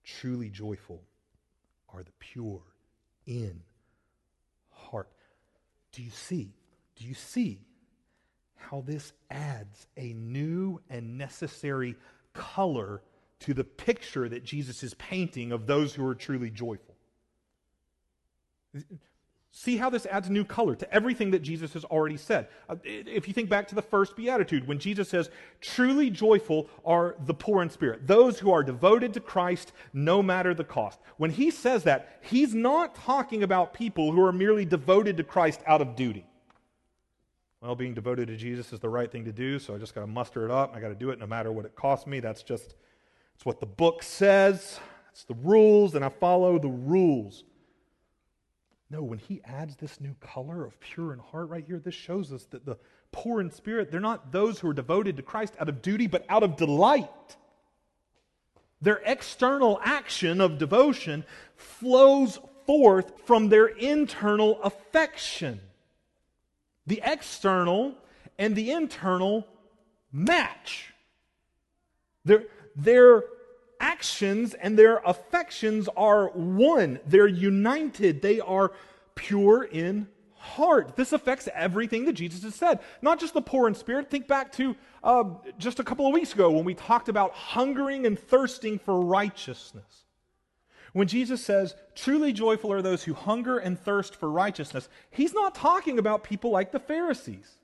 truly 0.02 0.50
joyful 0.50 1.02
are 1.92 2.02
the 2.02 2.12
pure 2.18 2.62
in 3.26 3.62
heart. 4.70 5.08
Do 5.92 6.02
you 6.02 6.10
see? 6.10 6.52
Do 6.96 7.04
you 7.04 7.14
see 7.14 7.60
how 8.56 8.82
this 8.82 9.12
adds 9.30 9.86
a 9.96 10.12
new 10.12 10.80
and 10.90 11.16
necessary 11.16 11.96
color 12.32 13.02
to 13.44 13.54
the 13.54 13.64
picture 13.64 14.28
that 14.28 14.44
Jesus 14.44 14.82
is 14.82 14.94
painting 14.94 15.52
of 15.52 15.66
those 15.66 15.94
who 15.94 16.06
are 16.06 16.14
truly 16.14 16.50
joyful? 16.50 16.94
See 19.52 19.76
how 19.76 19.88
this 19.88 20.06
adds 20.06 20.28
new 20.30 20.44
color 20.44 20.74
to 20.74 20.92
everything 20.92 21.30
that 21.30 21.42
Jesus 21.42 21.74
has 21.74 21.84
already 21.84 22.16
said. 22.16 22.48
Uh, 22.68 22.74
if 22.82 23.28
you 23.28 23.34
think 23.34 23.48
back 23.48 23.68
to 23.68 23.74
the 23.74 23.82
first 23.82 24.16
beatitude, 24.16 24.66
when 24.66 24.80
Jesus 24.80 25.08
says, 25.08 25.30
Truly 25.60 26.10
joyful 26.10 26.68
are 26.84 27.16
the 27.26 27.34
poor 27.34 27.62
in 27.62 27.70
spirit, 27.70 28.06
those 28.06 28.40
who 28.40 28.50
are 28.50 28.64
devoted 28.64 29.14
to 29.14 29.20
Christ 29.20 29.72
no 29.92 30.22
matter 30.22 30.54
the 30.54 30.64
cost. 30.64 30.98
When 31.18 31.30
he 31.30 31.52
says 31.52 31.84
that, 31.84 32.18
he's 32.22 32.52
not 32.52 32.96
talking 32.96 33.44
about 33.44 33.74
people 33.74 34.10
who 34.10 34.24
are 34.24 34.32
merely 34.32 34.64
devoted 34.64 35.18
to 35.18 35.22
Christ 35.22 35.60
out 35.66 35.80
of 35.80 35.94
duty. 35.94 36.26
Well, 37.60 37.76
being 37.76 37.94
devoted 37.94 38.28
to 38.28 38.36
Jesus 38.36 38.72
is 38.72 38.80
the 38.80 38.88
right 38.88 39.10
thing 39.10 39.24
to 39.24 39.32
do, 39.32 39.58
so 39.58 39.74
I 39.74 39.78
just 39.78 39.94
got 39.94 40.00
to 40.00 40.06
muster 40.06 40.44
it 40.44 40.50
up. 40.50 40.74
I 40.74 40.80
got 40.80 40.88
to 40.88 40.94
do 40.94 41.10
it 41.10 41.20
no 41.20 41.26
matter 41.26 41.52
what 41.52 41.64
it 41.64 41.76
costs 41.76 42.06
me. 42.06 42.18
That's 42.18 42.42
just, 42.42 42.74
it's 43.44 43.46
what 43.46 43.60
the 43.60 43.66
book 43.66 44.02
says. 44.02 44.80
It's 45.12 45.24
the 45.24 45.34
rules, 45.34 45.94
and 45.94 46.02
I 46.02 46.08
follow 46.08 46.58
the 46.58 46.70
rules. 46.70 47.44
No, 48.88 49.02
when 49.02 49.18
he 49.18 49.42
adds 49.44 49.76
this 49.76 50.00
new 50.00 50.16
color 50.18 50.64
of 50.64 50.80
pure 50.80 51.12
in 51.12 51.18
heart 51.18 51.50
right 51.50 51.62
here, 51.62 51.78
this 51.78 51.94
shows 51.94 52.32
us 52.32 52.44
that 52.46 52.64
the 52.64 52.78
poor 53.12 53.42
in 53.42 53.50
spirit, 53.50 53.90
they're 53.90 54.00
not 54.00 54.32
those 54.32 54.60
who 54.60 54.70
are 54.70 54.72
devoted 54.72 55.18
to 55.18 55.22
Christ 55.22 55.56
out 55.60 55.68
of 55.68 55.82
duty, 55.82 56.06
but 56.06 56.24
out 56.30 56.42
of 56.42 56.56
delight. 56.56 57.36
Their 58.80 59.02
external 59.04 59.78
action 59.84 60.40
of 60.40 60.56
devotion 60.56 61.22
flows 61.54 62.38
forth 62.64 63.12
from 63.26 63.50
their 63.50 63.66
internal 63.66 64.58
affection. 64.62 65.60
The 66.86 67.02
external 67.04 67.94
and 68.38 68.56
the 68.56 68.70
internal 68.70 69.46
match. 70.10 70.94
Their, 72.24 72.44
their 72.74 73.24
actions 73.84 74.54
and 74.54 74.78
their 74.78 74.96
affections 75.04 75.88
are 75.94 76.28
one. 76.28 76.98
They're 77.06 77.26
united. 77.26 78.22
They 78.22 78.40
are 78.40 78.72
pure 79.14 79.62
in 79.62 80.08
heart. 80.36 80.96
This 80.96 81.12
affects 81.12 81.48
everything 81.54 82.06
that 82.06 82.14
Jesus 82.14 82.42
has 82.42 82.54
said, 82.54 82.80
not 83.02 83.20
just 83.20 83.34
the 83.34 83.42
poor 83.42 83.68
in 83.68 83.74
spirit. 83.74 84.10
Think 84.10 84.26
back 84.26 84.52
to 84.52 84.74
uh, 85.02 85.24
just 85.58 85.80
a 85.80 85.84
couple 85.84 86.06
of 86.06 86.14
weeks 86.14 86.32
ago 86.32 86.50
when 86.50 86.64
we 86.64 86.74
talked 86.74 87.08
about 87.08 87.32
hungering 87.32 88.06
and 88.06 88.18
thirsting 88.18 88.78
for 88.78 89.00
righteousness. 89.00 90.04
When 90.94 91.08
Jesus 91.08 91.44
says, 91.44 91.74
truly 91.94 92.32
joyful 92.32 92.72
are 92.72 92.82
those 92.82 93.04
who 93.04 93.14
hunger 93.14 93.58
and 93.58 93.78
thirst 93.78 94.16
for 94.16 94.30
righteousness, 94.30 94.88
he's 95.10 95.34
not 95.34 95.54
talking 95.54 95.98
about 95.98 96.24
people 96.24 96.50
like 96.50 96.72
the 96.72 96.78
Pharisees 96.78 97.58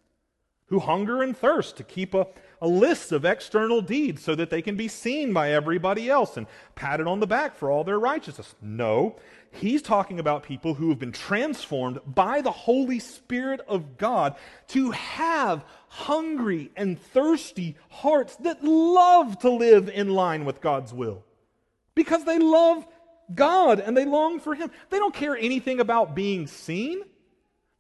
who 0.71 0.79
hunger 0.79 1.23
and 1.23 1.37
thirst 1.37 1.77
to 1.77 1.85
keep 1.85 2.15
a, 2.15 2.27
a 2.63 2.67
list 2.69 3.13
of 3.13 3.25
external 3.25 3.83
deeds 3.83 4.23
so 4.23 4.35
that 4.35 4.51
they 4.51 4.63
can 4.63 4.77
be 4.77 4.89
seen 4.89 5.33
by 5.33 5.51
everybody 5.53 6.09
else 6.09 6.37
and 6.37 6.47
patted 6.77 7.07
on 7.07 7.21
the 7.21 7.27
back 7.27 7.57
for 7.57 7.71
all 7.71 7.85
their 7.85 7.99
righteousness. 7.99 8.55
No, 8.63 9.17
he's 9.51 9.83
talking 9.83 10.21
about 10.21 10.45
people 10.45 10.75
who 10.75 10.89
have 10.91 10.99
been 10.99 11.13
transformed 11.13 11.99
by 12.07 12.41
the 12.41 12.53
Holy 12.53 13.01
Spirit 13.01 13.61
of 13.67 13.99
God 13.99 14.37
to 14.69 14.93
have 14.93 15.65
hungry 15.89 16.71
and 16.77 17.01
thirsty 17.01 17.77
hearts 17.89 18.37
that 18.37 18.63
love 18.63 19.39
to 19.41 19.51
live 19.51 19.89
in 19.89 20.09
line 20.11 20.45
with 20.45 20.61
God's 20.61 20.95
will 20.95 21.25
because 21.97 22.25
they 22.25 22.39
love 22.39 22.87
God 23.35 23.81
and 23.81 23.97
they 23.97 24.05
long 24.05 24.39
for 24.39 24.55
Him. 24.55 24.71
They 24.89 24.99
don't 24.99 25.15
care 25.15 25.37
anything 25.37 25.81
about 25.81 26.15
being 26.15 26.47
seen. 26.47 27.03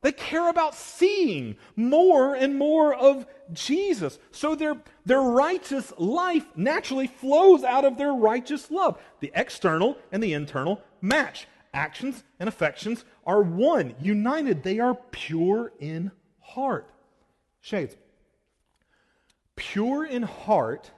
They 0.03 0.13
care 0.13 0.49
about 0.49 0.75
seeing 0.75 1.57
more 1.77 2.35
and 2.35 2.59
more 2.59 2.95
of 2.95 3.27
Jesus. 3.53 4.19
So 4.31 4.55
their, 4.55 4.77
their 5.05 5.21
righteous 5.21 5.93
life 5.99 6.47
naturally 6.57 7.07
flows 7.07 7.65
out 7.65 7.85
of 7.85 7.99
their 7.99 8.13
righteous 8.13 8.71
love. 8.71 8.99
The 9.21 9.31
external 9.35 9.99
and 10.11 10.23
the 10.23 10.33
internal 10.33 10.81
match. 11.03 11.47
Actions 11.73 12.25
and 12.41 12.49
affections 12.49 13.05
are 13.27 13.43
one, 13.43 13.95
united. 14.01 14.63
They 14.63 14.81
are 14.81 14.95
pure 15.11 15.73
in 15.79 16.11
heart. 16.41 16.91
Shades. 17.61 17.95
Pure 19.55 20.07
in 20.07 20.23
heart 20.23 20.91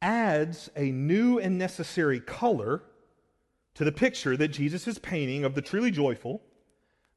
adds 0.00 0.70
a 0.74 0.90
new 0.90 1.38
and 1.38 1.58
necessary 1.58 2.18
color 2.18 2.82
to 3.74 3.84
the 3.84 3.92
picture 3.92 4.36
that 4.36 4.48
Jesus 4.48 4.88
is 4.88 4.98
painting 4.98 5.44
of 5.44 5.54
the 5.54 5.62
truly 5.62 5.90
joyful 5.90 6.42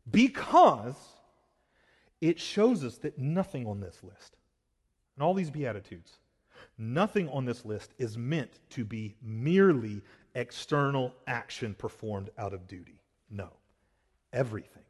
because 0.10 0.96
it 2.22 2.40
shows 2.40 2.84
us 2.84 2.98
that 3.00 3.18
nothing 3.18 3.68
on 3.68 3.80
this 3.80 4.04
list, 4.04 4.38
and 5.16 5.24
all 5.24 5.34
these 5.34 5.50
Beatitudes, 5.50 6.18
nothing 6.78 7.30
on 7.30 7.46
this 7.46 7.66
list 7.66 7.94
is 7.98 8.18
meant 8.18 8.60
to 8.72 8.84
be 8.84 9.16
merely 9.22 10.02
external 10.36 11.14
action 11.28 11.74
performed 11.74 12.30
out 12.38 12.54
of 12.54 12.68
duty. 12.68 13.00
No. 13.30 13.50
Everything, 14.34 14.84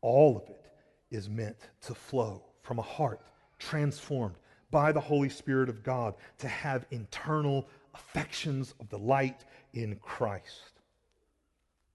all 0.00 0.36
of 0.36 0.48
it, 0.48 0.66
is 1.10 1.28
meant 1.28 1.56
to 1.82 1.94
flow 1.94 2.42
from 2.62 2.78
a 2.78 2.82
heart 2.82 3.20
transformed 3.58 4.34
by 4.70 4.92
the 4.92 5.00
Holy 5.00 5.28
Spirit 5.28 5.68
of 5.68 5.82
God 5.82 6.14
to 6.38 6.48
have 6.48 6.86
internal 6.90 7.68
affections 7.94 8.74
of 8.80 8.88
delight 8.88 9.44
in 9.72 9.96
Christ. 9.96 10.80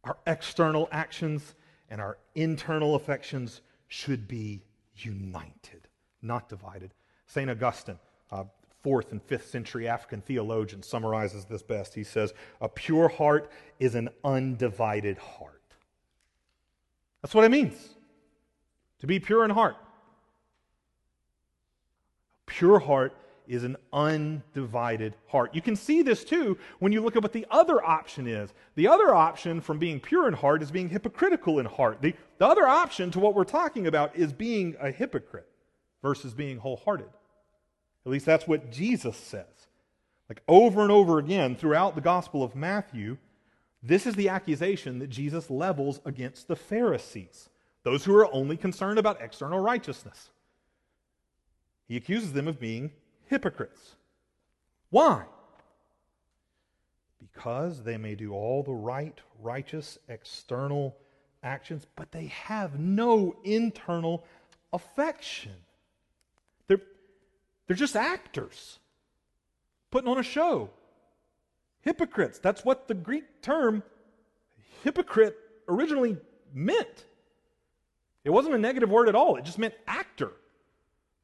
Our 0.04 0.18
external 0.26 0.90
actions 0.92 1.56
and 1.90 2.02
our 2.02 2.18
internal 2.36 2.96
affections 2.96 3.62
should 3.88 4.28
be 4.28 4.64
united, 4.96 5.88
not 6.22 6.50
divided. 6.50 6.94
St. 7.28 7.50
Augustine, 7.50 8.00
uh, 8.32 8.46
fourth 8.82 9.12
and 9.12 9.22
fifth 9.22 9.50
century 9.50 9.88
African 9.88 10.22
theologian, 10.22 10.84
summarizes 10.84 11.46
this 11.46 11.64
best. 11.64 11.94
He 11.94 12.04
says, 12.04 12.34
A 12.62 12.70
pure 12.70 13.08
heart 13.08 13.52
is 13.80 13.96
an 13.96 14.10
undivided 14.24 15.18
heart. 15.18 15.62
That's 17.22 17.34
what 17.34 17.46
it 17.46 17.52
means 17.52 17.96
to 19.00 19.08
be 19.08 19.20
pure 19.20 19.44
in 19.46 19.52
heart. 19.52 19.78
Pure 22.46 22.80
heart 22.80 23.16
is 23.48 23.64
an 23.64 23.78
undivided 23.92 25.16
heart. 25.28 25.54
You 25.54 25.62
can 25.62 25.76
see 25.76 26.02
this 26.02 26.24
too 26.24 26.58
when 26.80 26.92
you 26.92 27.02
look 27.02 27.16
at 27.16 27.24
what 27.24 27.34
the 27.34 27.46
other 27.50 27.84
option 27.84 28.28
is. 28.28 28.54
The 28.76 28.88
other 28.88 29.14
option 29.14 29.62
from 29.62 29.80
being 29.80 30.00
pure 30.00 30.28
in 30.28 30.34
heart 30.34 30.62
is 30.62 30.72
being 30.72 30.90
hypocritical 30.90 31.60
in 31.60 31.66
heart. 31.66 32.02
The, 32.02 32.16
the 32.38 32.48
other 32.48 32.68
option 32.68 33.12
to 33.12 33.20
what 33.20 33.36
we're 33.36 33.44
talking 33.44 33.88
about 33.88 34.16
is 34.16 34.34
being 34.34 34.76
a 34.80 34.92
hypocrite 34.92 35.50
versus 36.02 36.34
being 36.34 36.58
wholehearted. 36.58 37.10
At 38.06 38.12
least 38.12 38.26
that's 38.26 38.48
what 38.48 38.72
Jesus 38.72 39.18
says. 39.18 39.68
Like 40.30 40.42
over 40.48 40.82
and 40.82 40.92
over 40.92 41.20
again 41.20 41.56
throughout 41.56 41.96
the 41.96 42.02
Gospel 42.02 42.44
of 42.44 42.56
Matthew, 42.56 43.18
this 43.82 44.08
is 44.08 44.16
the 44.16 44.30
accusation 44.30 45.00
that 45.00 45.10
Jesus 45.10 45.50
levels 45.50 46.00
against 46.06 46.48
the 46.48 46.56
Pharisees, 46.56 47.50
those 47.84 48.06
who 48.06 48.16
are 48.16 48.34
only 48.34 48.56
concerned 48.56 48.98
about 48.98 49.22
external 49.22 49.60
righteousness. 49.60 50.30
He 51.88 51.98
accuses 51.98 52.34
them 52.34 52.48
of 52.48 52.60
being 52.60 52.92
hypocrites. 53.28 53.96
Why? 54.90 55.24
Because 57.20 57.84
they 57.84 57.98
may 57.98 58.16
do 58.16 58.34
all 58.34 58.64
the 58.64 58.74
right, 58.74 59.20
righteous, 59.42 59.98
external 60.08 60.96
actions, 61.42 61.86
but 61.96 62.12
they 62.12 62.28
have 62.28 62.80
no 62.80 63.36
internal 63.44 64.24
affection. 64.72 65.54
They're, 66.68 66.82
they're 67.68 67.76
just 67.76 67.96
actors 67.96 68.80
putting 69.92 70.10
on 70.10 70.18
a 70.18 70.24
show. 70.24 70.70
Hypocrites. 71.82 72.40
That's 72.40 72.64
what 72.64 72.88
the 72.88 72.94
Greek 72.94 73.42
term 73.42 73.84
hypocrite 74.84 75.38
originally 75.68 76.18
meant. 76.54 77.06
It 78.24 78.30
wasn't 78.30 78.56
a 78.56 78.58
negative 78.58 78.90
word 78.90 79.10
at 79.10 79.16
all, 79.16 79.36
it 79.36 79.44
just 79.44 79.60
meant 79.60 79.74
actor. 79.88 80.32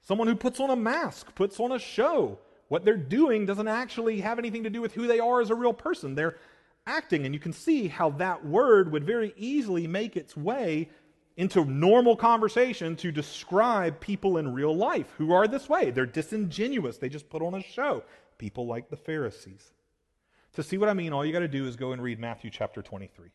Someone 0.01 0.27
who 0.27 0.35
puts 0.35 0.59
on 0.59 0.69
a 0.69 0.75
mask, 0.75 1.33
puts 1.35 1.59
on 1.59 1.71
a 1.71 1.79
show. 1.79 2.39
What 2.67 2.85
they're 2.85 2.97
doing 2.97 3.45
doesn't 3.45 3.67
actually 3.67 4.21
have 4.21 4.39
anything 4.39 4.63
to 4.63 4.69
do 4.69 4.81
with 4.81 4.93
who 4.93 5.07
they 5.07 5.19
are 5.19 5.41
as 5.41 5.49
a 5.49 5.55
real 5.55 5.73
person. 5.73 6.15
They're 6.15 6.37
acting, 6.85 7.25
and 7.25 7.33
you 7.33 7.39
can 7.39 7.53
see 7.53 7.87
how 7.87 8.11
that 8.11 8.45
word 8.45 8.91
would 8.91 9.03
very 9.03 9.33
easily 9.37 9.87
make 9.87 10.15
its 10.15 10.35
way 10.35 10.89
into 11.37 11.63
normal 11.63 12.15
conversation 12.15 12.95
to 12.97 13.11
describe 13.11 13.99
people 13.99 14.37
in 14.37 14.53
real 14.53 14.75
life 14.75 15.13
who 15.17 15.31
are 15.31 15.47
this 15.47 15.69
way. 15.69 15.89
They're 15.89 16.05
disingenuous, 16.05 16.97
they 16.97 17.09
just 17.09 17.29
put 17.29 17.41
on 17.41 17.55
a 17.55 17.63
show. 17.63 18.03
People 18.37 18.67
like 18.67 18.89
the 18.89 18.97
Pharisees. 18.97 19.73
To 20.53 20.63
see 20.63 20.77
what 20.77 20.89
I 20.89 20.93
mean, 20.93 21.13
all 21.13 21.25
you 21.25 21.31
got 21.31 21.39
to 21.39 21.47
do 21.47 21.65
is 21.65 21.75
go 21.75 21.91
and 21.91 22.01
read 22.01 22.19
Matthew 22.19 22.49
chapter 22.49 22.81
23. 22.81 23.29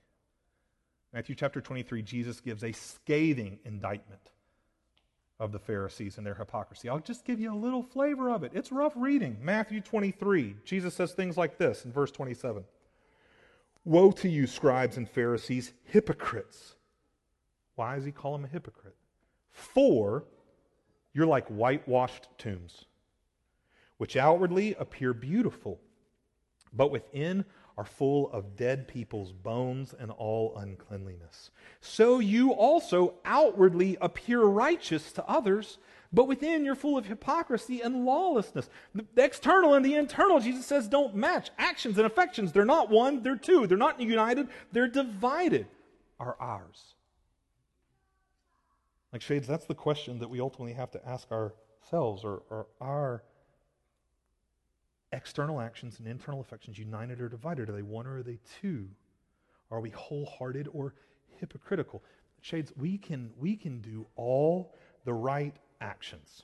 Matthew 1.12 1.34
chapter 1.34 1.60
23, 1.60 2.02
Jesus 2.02 2.40
gives 2.40 2.64
a 2.64 2.72
scathing 2.72 3.58
indictment 3.64 4.32
of 5.40 5.52
the 5.52 5.58
Pharisees 5.58 6.16
and 6.16 6.26
their 6.26 6.34
hypocrisy. 6.34 6.88
I'll 6.88 7.00
just 7.00 7.24
give 7.24 7.40
you 7.40 7.52
a 7.52 7.56
little 7.56 7.82
flavor 7.82 8.30
of 8.30 8.44
it. 8.44 8.52
It's 8.54 8.70
rough 8.70 8.92
reading. 8.96 9.36
Matthew 9.42 9.80
23, 9.80 10.56
Jesus 10.64 10.94
says 10.94 11.12
things 11.12 11.36
like 11.36 11.58
this 11.58 11.84
in 11.84 11.92
verse 11.92 12.10
27 12.10 12.64
Woe 13.84 14.12
to 14.12 14.28
you, 14.28 14.46
scribes 14.46 14.96
and 14.96 15.08
Pharisees, 15.08 15.72
hypocrites. 15.84 16.76
Why 17.74 17.96
does 17.96 18.04
he 18.04 18.12
call 18.12 18.32
them 18.32 18.44
a 18.44 18.48
hypocrite? 18.48 18.96
For 19.50 20.24
you're 21.12 21.26
like 21.26 21.46
whitewashed 21.48 22.28
tombs, 22.38 22.86
which 23.98 24.16
outwardly 24.16 24.74
appear 24.78 25.12
beautiful, 25.12 25.80
but 26.72 26.90
within 26.90 27.44
are 27.76 27.84
full 27.84 28.30
of 28.30 28.56
dead 28.56 28.86
people's 28.86 29.32
bones 29.32 29.94
and 29.98 30.10
all 30.10 30.56
uncleanliness. 30.56 31.50
So 31.80 32.20
you 32.20 32.52
also 32.52 33.14
outwardly 33.24 33.98
appear 34.00 34.40
righteous 34.42 35.10
to 35.12 35.26
others, 35.26 35.78
but 36.12 36.28
within 36.28 36.64
you're 36.64 36.76
full 36.76 36.96
of 36.96 37.06
hypocrisy 37.06 37.80
and 37.80 38.04
lawlessness. 38.04 38.70
The 38.94 39.04
external 39.16 39.74
and 39.74 39.84
the 39.84 39.94
internal, 39.94 40.38
Jesus 40.38 40.66
says, 40.66 40.86
don't 40.86 41.16
match. 41.16 41.50
Actions 41.58 41.98
and 41.98 42.06
affections, 42.06 42.52
they're 42.52 42.64
not 42.64 42.90
one, 42.90 43.22
they're 43.22 43.36
two. 43.36 43.66
They're 43.66 43.76
not 43.76 44.00
united, 44.00 44.48
they're 44.70 44.86
divided, 44.86 45.66
are 46.20 46.36
ours. 46.38 46.94
Like 49.12 49.22
Shades, 49.22 49.46
that's 49.48 49.66
the 49.66 49.74
question 49.74 50.20
that 50.20 50.30
we 50.30 50.40
ultimately 50.40 50.74
have 50.74 50.90
to 50.92 51.08
ask 51.08 51.30
ourselves 51.32 52.24
or, 52.24 52.42
or 52.50 52.66
our 52.80 53.22
external 55.14 55.60
actions 55.60 55.98
and 55.98 56.08
internal 56.08 56.40
affections 56.40 56.78
united 56.78 57.20
or 57.20 57.28
divided? 57.28 57.68
Are 57.68 57.72
they 57.72 57.82
one 57.82 58.06
or 58.06 58.18
are 58.18 58.22
they 58.22 58.38
two? 58.60 58.88
Are 59.70 59.80
we 59.80 59.90
wholehearted 59.90 60.68
or 60.72 60.94
hypocritical? 61.40 62.02
Shades, 62.40 62.72
we 62.76 62.98
can, 62.98 63.30
we 63.38 63.56
can 63.56 63.80
do 63.80 64.06
all 64.16 64.74
the 65.04 65.14
right 65.14 65.54
actions. 65.80 66.42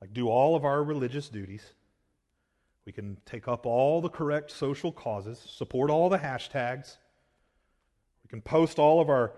Like 0.00 0.12
do 0.12 0.28
all 0.28 0.54
of 0.54 0.64
our 0.64 0.82
religious 0.82 1.28
duties. 1.28 1.64
We 2.86 2.92
can 2.92 3.16
take 3.26 3.48
up 3.48 3.66
all 3.66 4.00
the 4.00 4.08
correct 4.08 4.50
social 4.50 4.92
causes, 4.92 5.38
support 5.38 5.90
all 5.90 6.08
the 6.08 6.18
hashtags. 6.18 6.96
We 8.24 8.28
can 8.28 8.40
post 8.40 8.78
all 8.78 9.00
of 9.00 9.08
our 9.08 9.32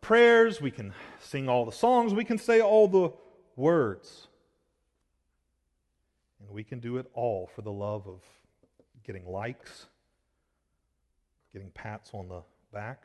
prayers. 0.00 0.60
We 0.60 0.70
can 0.70 0.92
sing 1.20 1.48
all 1.48 1.64
the 1.64 1.72
songs. 1.72 2.12
We 2.12 2.24
can 2.24 2.38
say 2.38 2.60
all 2.60 2.88
the 2.88 3.12
words. 3.56 4.28
And 6.42 6.54
we 6.54 6.64
can 6.64 6.80
do 6.80 6.98
it 6.98 7.10
all 7.14 7.48
for 7.54 7.62
the 7.62 7.72
love 7.72 8.06
of 8.06 8.20
getting 9.04 9.26
likes, 9.26 9.86
getting 11.52 11.70
pats 11.70 12.10
on 12.12 12.28
the 12.28 12.42
back. 12.72 13.02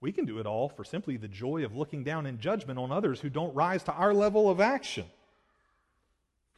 We 0.00 0.12
can 0.12 0.26
do 0.26 0.38
it 0.38 0.46
all 0.46 0.68
for 0.68 0.84
simply 0.84 1.16
the 1.16 1.28
joy 1.28 1.64
of 1.64 1.74
looking 1.74 2.04
down 2.04 2.26
in 2.26 2.38
judgment 2.38 2.78
on 2.78 2.92
others 2.92 3.20
who 3.20 3.30
don't 3.30 3.54
rise 3.54 3.82
to 3.84 3.92
our 3.92 4.12
level 4.12 4.50
of 4.50 4.60
action. 4.60 5.06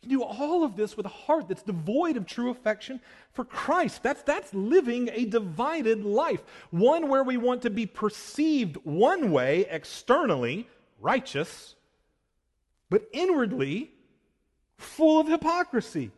We 0.03 0.09
can 0.09 0.19
do 0.19 0.25
all 0.25 0.65
of 0.65 0.77
this 0.77 0.97
with 0.97 1.07
a 1.07 1.11
heart 1.11 1.49
that's 1.49 1.63
devoid 1.63 2.17
of 2.17 2.27
true 2.27 2.51
affection 2.51 3.01
for 3.33 3.45
Christ. 3.45 4.03
That's, 4.03 4.23
that's 4.23 4.53
living 4.53 5.11
a 5.13 5.27
divided 5.27 6.05
life, 6.05 6.43
one 6.71 7.09
where 7.09 7.23
we 7.23 7.37
want 7.37 7.63
to 7.63 7.71
be 7.71 7.87
perceived 7.87 8.79
one 8.83 9.31
way 9.31 9.67
externally, 9.71 10.69
righteous, 11.01 11.77
but 12.91 13.09
inwardly 13.13 13.93
full 14.79 15.21
of 15.21 15.29
hypocrisy. 15.29 16.11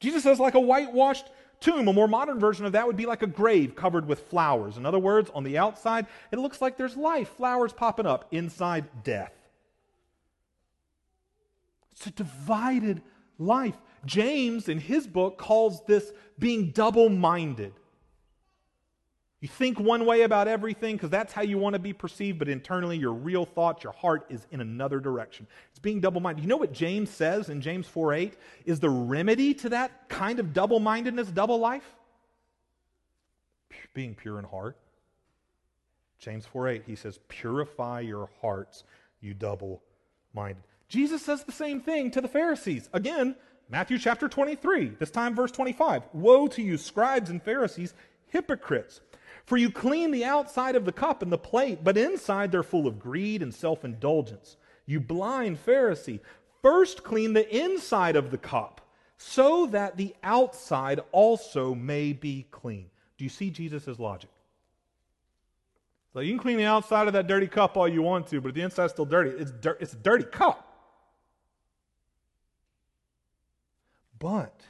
Jesus 0.00 0.22
says, 0.22 0.38
like 0.38 0.54
a 0.54 0.60
whitewashed 0.60 1.26
tomb. 1.60 1.88
A 1.88 1.92
more 1.92 2.08
modern 2.08 2.38
version 2.38 2.66
of 2.66 2.72
that 2.72 2.86
would 2.86 2.96
be 2.96 3.06
like 3.06 3.22
a 3.22 3.26
grave 3.26 3.74
covered 3.74 4.06
with 4.06 4.28
flowers. 4.28 4.76
In 4.76 4.86
other 4.86 4.98
words, 4.98 5.30
on 5.34 5.44
the 5.44 5.58
outside, 5.58 6.06
it 6.30 6.38
looks 6.38 6.60
like 6.60 6.76
there's 6.76 6.96
life, 6.96 7.28
flowers 7.30 7.72
popping 7.72 8.06
up. 8.06 8.26
Inside, 8.30 8.84
death. 9.04 9.32
It's 11.92 12.06
a 12.06 12.10
divided 12.10 13.02
life. 13.38 13.76
James, 14.04 14.68
in 14.68 14.78
his 14.78 15.06
book, 15.06 15.38
calls 15.38 15.82
this 15.86 16.12
being 16.38 16.70
double 16.70 17.08
minded. 17.08 17.72
You 19.40 19.48
think 19.48 19.78
one 19.78 20.06
way 20.06 20.22
about 20.22 20.48
everything 20.48 20.96
because 20.96 21.10
that's 21.10 21.32
how 21.32 21.42
you 21.42 21.58
want 21.58 21.74
to 21.74 21.78
be 21.78 21.92
perceived, 21.92 22.38
but 22.38 22.48
internally 22.48 22.96
your 22.96 23.12
real 23.12 23.44
thought, 23.44 23.84
your 23.84 23.92
heart 23.92 24.24
is 24.30 24.46
in 24.50 24.62
another 24.62 24.98
direction. 24.98 25.46
It's 25.70 25.78
being 25.78 26.00
double 26.00 26.22
minded. 26.22 26.42
You 26.42 26.48
know 26.48 26.56
what 26.56 26.72
James 26.72 27.10
says 27.10 27.50
in 27.50 27.60
James 27.60 27.86
4 27.86 28.14
8 28.14 28.34
is 28.64 28.80
the 28.80 28.88
remedy 28.88 29.52
to 29.54 29.68
that 29.70 30.08
kind 30.08 30.40
of 30.40 30.54
double 30.54 30.80
mindedness, 30.80 31.28
double 31.28 31.58
life? 31.58 31.84
Being 33.92 34.14
pure 34.14 34.38
in 34.38 34.44
heart. 34.44 34.78
James 36.18 36.46
4 36.46 36.68
8, 36.68 36.82
he 36.86 36.96
says, 36.96 37.18
Purify 37.28 38.00
your 38.00 38.30
hearts, 38.40 38.84
you 39.20 39.34
double 39.34 39.82
minded. 40.32 40.62
Jesus 40.88 41.20
says 41.20 41.44
the 41.44 41.52
same 41.52 41.80
thing 41.80 42.10
to 42.12 42.22
the 42.22 42.28
Pharisees. 42.28 42.88
Again, 42.94 43.36
Matthew 43.68 43.98
chapter 43.98 44.28
23, 44.28 44.96
this 44.98 45.10
time 45.10 45.34
verse 45.34 45.50
25. 45.50 46.04
Woe 46.14 46.46
to 46.48 46.62
you, 46.62 46.78
scribes 46.78 47.28
and 47.28 47.42
Pharisees, 47.42 47.92
hypocrites! 48.28 49.00
For 49.46 49.56
you 49.56 49.70
clean 49.70 50.10
the 50.10 50.24
outside 50.24 50.74
of 50.74 50.84
the 50.84 50.92
cup 50.92 51.22
and 51.22 51.32
the 51.32 51.38
plate, 51.38 51.82
but 51.82 51.96
inside 51.96 52.50
they're 52.50 52.64
full 52.64 52.86
of 52.86 52.98
greed 52.98 53.42
and 53.42 53.54
self 53.54 53.84
indulgence. 53.84 54.56
You 54.86 55.00
blind 55.00 55.64
Pharisee, 55.64 56.20
first 56.62 57.04
clean 57.04 57.32
the 57.32 57.56
inside 57.56 58.16
of 58.16 58.30
the 58.30 58.38
cup, 58.38 58.80
so 59.16 59.66
that 59.66 59.96
the 59.96 60.14
outside 60.22 61.00
also 61.12 61.74
may 61.74 62.12
be 62.12 62.46
clean. 62.50 62.90
Do 63.16 63.24
you 63.24 63.30
see 63.30 63.50
Jesus' 63.50 63.98
logic? 63.98 64.30
So 66.12 66.20
you 66.20 66.32
can 66.32 66.40
clean 66.40 66.56
the 66.56 66.64
outside 66.64 67.06
of 67.06 67.12
that 67.12 67.26
dirty 67.26 67.46
cup 67.46 67.76
all 67.76 67.86
you 67.86 68.02
want 68.02 68.26
to, 68.28 68.40
but 68.40 68.54
the 68.54 68.62
inside's 68.62 68.92
still 68.92 69.04
dirty. 69.04 69.30
It's, 69.30 69.52
dir- 69.52 69.76
it's 69.80 69.92
a 69.92 69.96
dirty 69.96 70.24
cup. 70.24 70.62
But, 74.18 74.62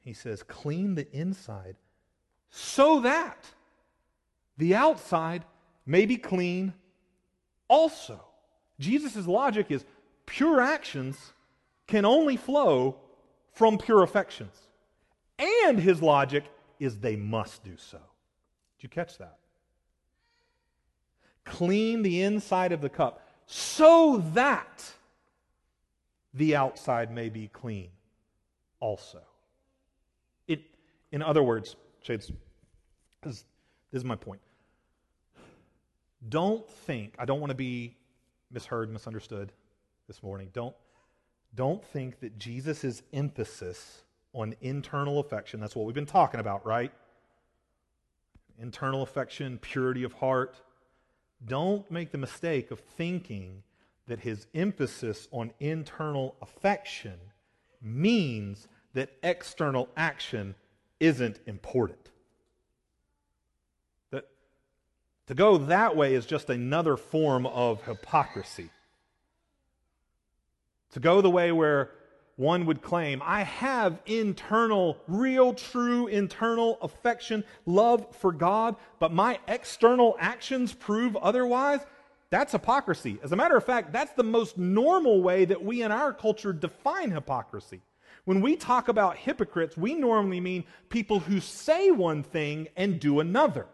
he 0.00 0.12
says, 0.12 0.42
clean 0.42 0.96
the 0.96 1.10
inside 1.16 1.76
so 2.50 3.00
that 3.00 3.44
the 4.58 4.74
outside 4.74 5.44
may 5.86 6.04
be 6.04 6.16
clean 6.16 6.74
also. 7.68 8.22
Jesus' 8.78 9.26
logic 9.26 9.70
is 9.70 9.84
pure 10.26 10.60
actions 10.60 11.32
can 11.86 12.04
only 12.04 12.36
flow 12.36 12.96
from 13.52 13.78
pure 13.78 14.02
affections. 14.02 14.54
And 15.38 15.78
his 15.78 16.02
logic 16.02 16.44
is 16.78 16.98
they 16.98 17.16
must 17.16 17.64
do 17.64 17.76
so. 17.76 17.98
Did 18.76 18.82
you 18.82 18.88
catch 18.88 19.18
that? 19.18 19.38
Clean 21.44 22.02
the 22.02 22.22
inside 22.22 22.72
of 22.72 22.80
the 22.80 22.88
cup 22.88 23.26
so 23.46 24.22
that 24.34 24.92
the 26.34 26.54
outside 26.54 27.10
may 27.10 27.28
be 27.28 27.48
clean 27.48 27.88
also. 28.80 29.20
It, 30.46 30.60
in 31.10 31.22
other 31.22 31.42
words, 31.42 31.76
Shades, 32.02 32.30
this 33.22 33.44
is 33.92 34.04
my 34.04 34.14
point. 34.14 34.40
Don't 36.26 36.68
think, 36.68 37.14
I 37.18 37.24
don't 37.24 37.40
want 37.40 37.50
to 37.50 37.56
be 37.56 37.96
misheard, 38.50 38.90
misunderstood 38.90 39.52
this 40.06 40.22
morning. 40.22 40.50
Don't, 40.52 40.74
don't 41.54 41.84
think 41.84 42.20
that 42.20 42.38
Jesus' 42.38 43.02
emphasis 43.12 44.02
on 44.32 44.54
internal 44.60 45.20
affection, 45.20 45.60
that's 45.60 45.74
what 45.74 45.86
we've 45.86 45.94
been 45.94 46.06
talking 46.06 46.40
about, 46.40 46.66
right? 46.66 46.92
Internal 48.58 49.02
affection, 49.02 49.58
purity 49.58 50.02
of 50.02 50.12
heart. 50.14 50.60
Don't 51.46 51.88
make 51.90 52.10
the 52.10 52.18
mistake 52.18 52.70
of 52.70 52.80
thinking 52.80 53.62
that 54.06 54.20
his 54.20 54.46
emphasis 54.54 55.28
on 55.30 55.52
internal 55.60 56.34
affection 56.42 57.18
means 57.80 58.66
that 58.94 59.10
external 59.22 59.88
action 59.96 60.54
isn't 60.98 61.40
important. 61.46 62.10
To 65.28 65.34
go 65.34 65.58
that 65.58 65.94
way 65.94 66.14
is 66.14 66.24
just 66.24 66.48
another 66.48 66.96
form 66.96 67.44
of 67.46 67.82
hypocrisy. 67.84 68.70
To 70.92 71.00
go 71.00 71.20
the 71.20 71.28
way 71.28 71.52
where 71.52 71.90
one 72.36 72.64
would 72.64 72.80
claim, 72.80 73.20
I 73.22 73.42
have 73.42 74.00
internal, 74.06 74.96
real, 75.06 75.52
true 75.52 76.06
internal 76.06 76.78
affection, 76.80 77.44
love 77.66 78.06
for 78.16 78.32
God, 78.32 78.76
but 79.00 79.12
my 79.12 79.38
external 79.48 80.16
actions 80.18 80.72
prove 80.72 81.14
otherwise, 81.16 81.80
that's 82.30 82.52
hypocrisy. 82.52 83.18
As 83.22 83.32
a 83.32 83.36
matter 83.36 83.56
of 83.56 83.64
fact, 83.64 83.92
that's 83.92 84.12
the 84.12 84.22
most 84.22 84.56
normal 84.56 85.20
way 85.20 85.44
that 85.44 85.62
we 85.62 85.82
in 85.82 85.92
our 85.92 86.14
culture 86.14 86.54
define 86.54 87.10
hypocrisy. 87.10 87.82
When 88.24 88.40
we 88.40 88.56
talk 88.56 88.88
about 88.88 89.18
hypocrites, 89.18 89.76
we 89.76 89.94
normally 89.94 90.40
mean 90.40 90.64
people 90.88 91.20
who 91.20 91.38
say 91.40 91.90
one 91.90 92.22
thing 92.22 92.68
and 92.76 92.98
do 92.98 93.20
another. 93.20 93.66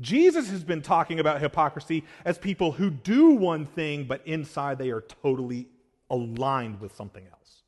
Jesus 0.00 0.50
has 0.50 0.64
been 0.64 0.82
talking 0.82 1.20
about 1.20 1.40
hypocrisy 1.40 2.04
as 2.24 2.36
people 2.36 2.72
who 2.72 2.90
do 2.90 3.30
one 3.30 3.66
thing, 3.66 4.04
but 4.04 4.26
inside 4.26 4.78
they 4.78 4.90
are 4.90 5.02
totally 5.02 5.68
aligned 6.10 6.80
with 6.80 6.94
something 6.96 7.24
else. 7.26 7.62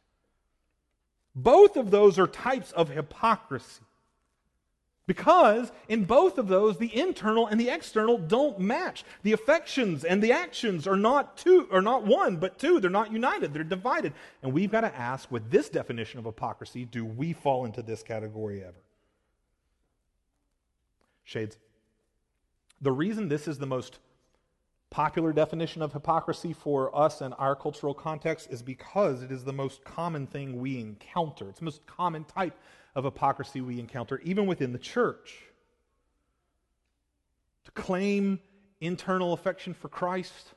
Both 1.35 1.77
of 1.77 1.91
those 1.91 2.19
are 2.19 2.27
types 2.27 2.73
of 2.73 2.91
hypocrisy. 2.91 3.83
Because 5.07 5.71
in 5.89 6.05
both 6.05 6.37
of 6.37 6.49
those, 6.49 6.79
the 6.79 6.95
internal 6.99 7.47
and 7.47 7.61
the 7.61 7.69
external 7.71 8.19
don't 8.19 8.59
match. 8.59 9.05
The 9.23 9.33
affections 9.33 10.05
and 10.05 10.21
the 10.21 10.33
actions 10.33 10.85
are 10.87 10.97
not 10.97 11.37
two, 11.37 11.69
are 11.71 11.83
not 11.83 12.05
one, 12.05 12.39
but 12.39 12.59
two. 12.59 12.81
They're 12.81 12.91
not 12.91 13.13
united. 13.13 13.55
They're 13.55 13.63
divided. 13.63 14.15
And 14.43 14.53
we've 14.53 14.73
got 14.73 14.81
to 14.81 14.97
ask, 14.97 15.31
with 15.31 15.49
this 15.49 15.69
definition 15.69 16.19
of 16.19 16.25
hypocrisy, 16.25 16.85
do 16.85 17.05
we 17.05 17.33
fall 17.33 17.67
into 17.67 17.83
this 17.83 18.03
category 18.03 18.63
ever? 18.65 18.83
Shades. 21.23 21.57
The 22.81 22.93
reason 22.93 23.29
this 23.29 23.49
is 23.49 23.59
the 23.59 23.67
most 23.67 23.99
popular 24.91 25.33
definition 25.33 25.83
of 25.83 25.93
hypocrisy 25.93 26.53
for 26.53 26.97
us 26.97 27.21
in 27.21 27.33
our 27.35 27.57
cultural 27.57 27.95
context 27.95 28.49
is 28.51 28.63
because 28.63 29.23
it 29.23 29.31
is 29.31 29.45
the 29.45 29.53
most 29.53 29.85
common 29.85 30.27
thing 30.27 30.61
we 30.61 30.81
encounter. 30.81 31.49
It's 31.49 31.59
the 31.59 31.65
most 31.65 31.87
common 31.87 32.25
type 32.25 32.57
of 32.95 33.05
hypocrisy 33.05 33.61
we 33.61 33.79
encounter, 33.81 34.21
even 34.21 34.47
within 34.47 34.73
the 34.73 34.79
church. 34.79 35.43
To 37.65 37.71
claim 37.73 38.41
internal 38.81 39.33
affection 39.33 39.75
for 39.75 39.89
Christ 39.89 40.55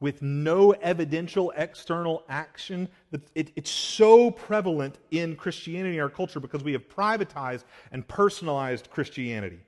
with 0.00 0.20
no 0.20 0.72
evidential 0.72 1.52
external 1.56 2.22
action. 2.28 2.88
It, 3.34 3.52
it's 3.56 3.70
so 3.70 4.30
prevalent 4.30 4.98
in 5.10 5.36
Christianity 5.36 6.00
our 6.00 6.10
culture 6.10 6.40
because 6.40 6.62
we 6.62 6.72
have 6.72 6.88
privatized 6.88 7.64
and 7.92 8.06
personalized 8.06 8.90
Christianity. 8.90 9.60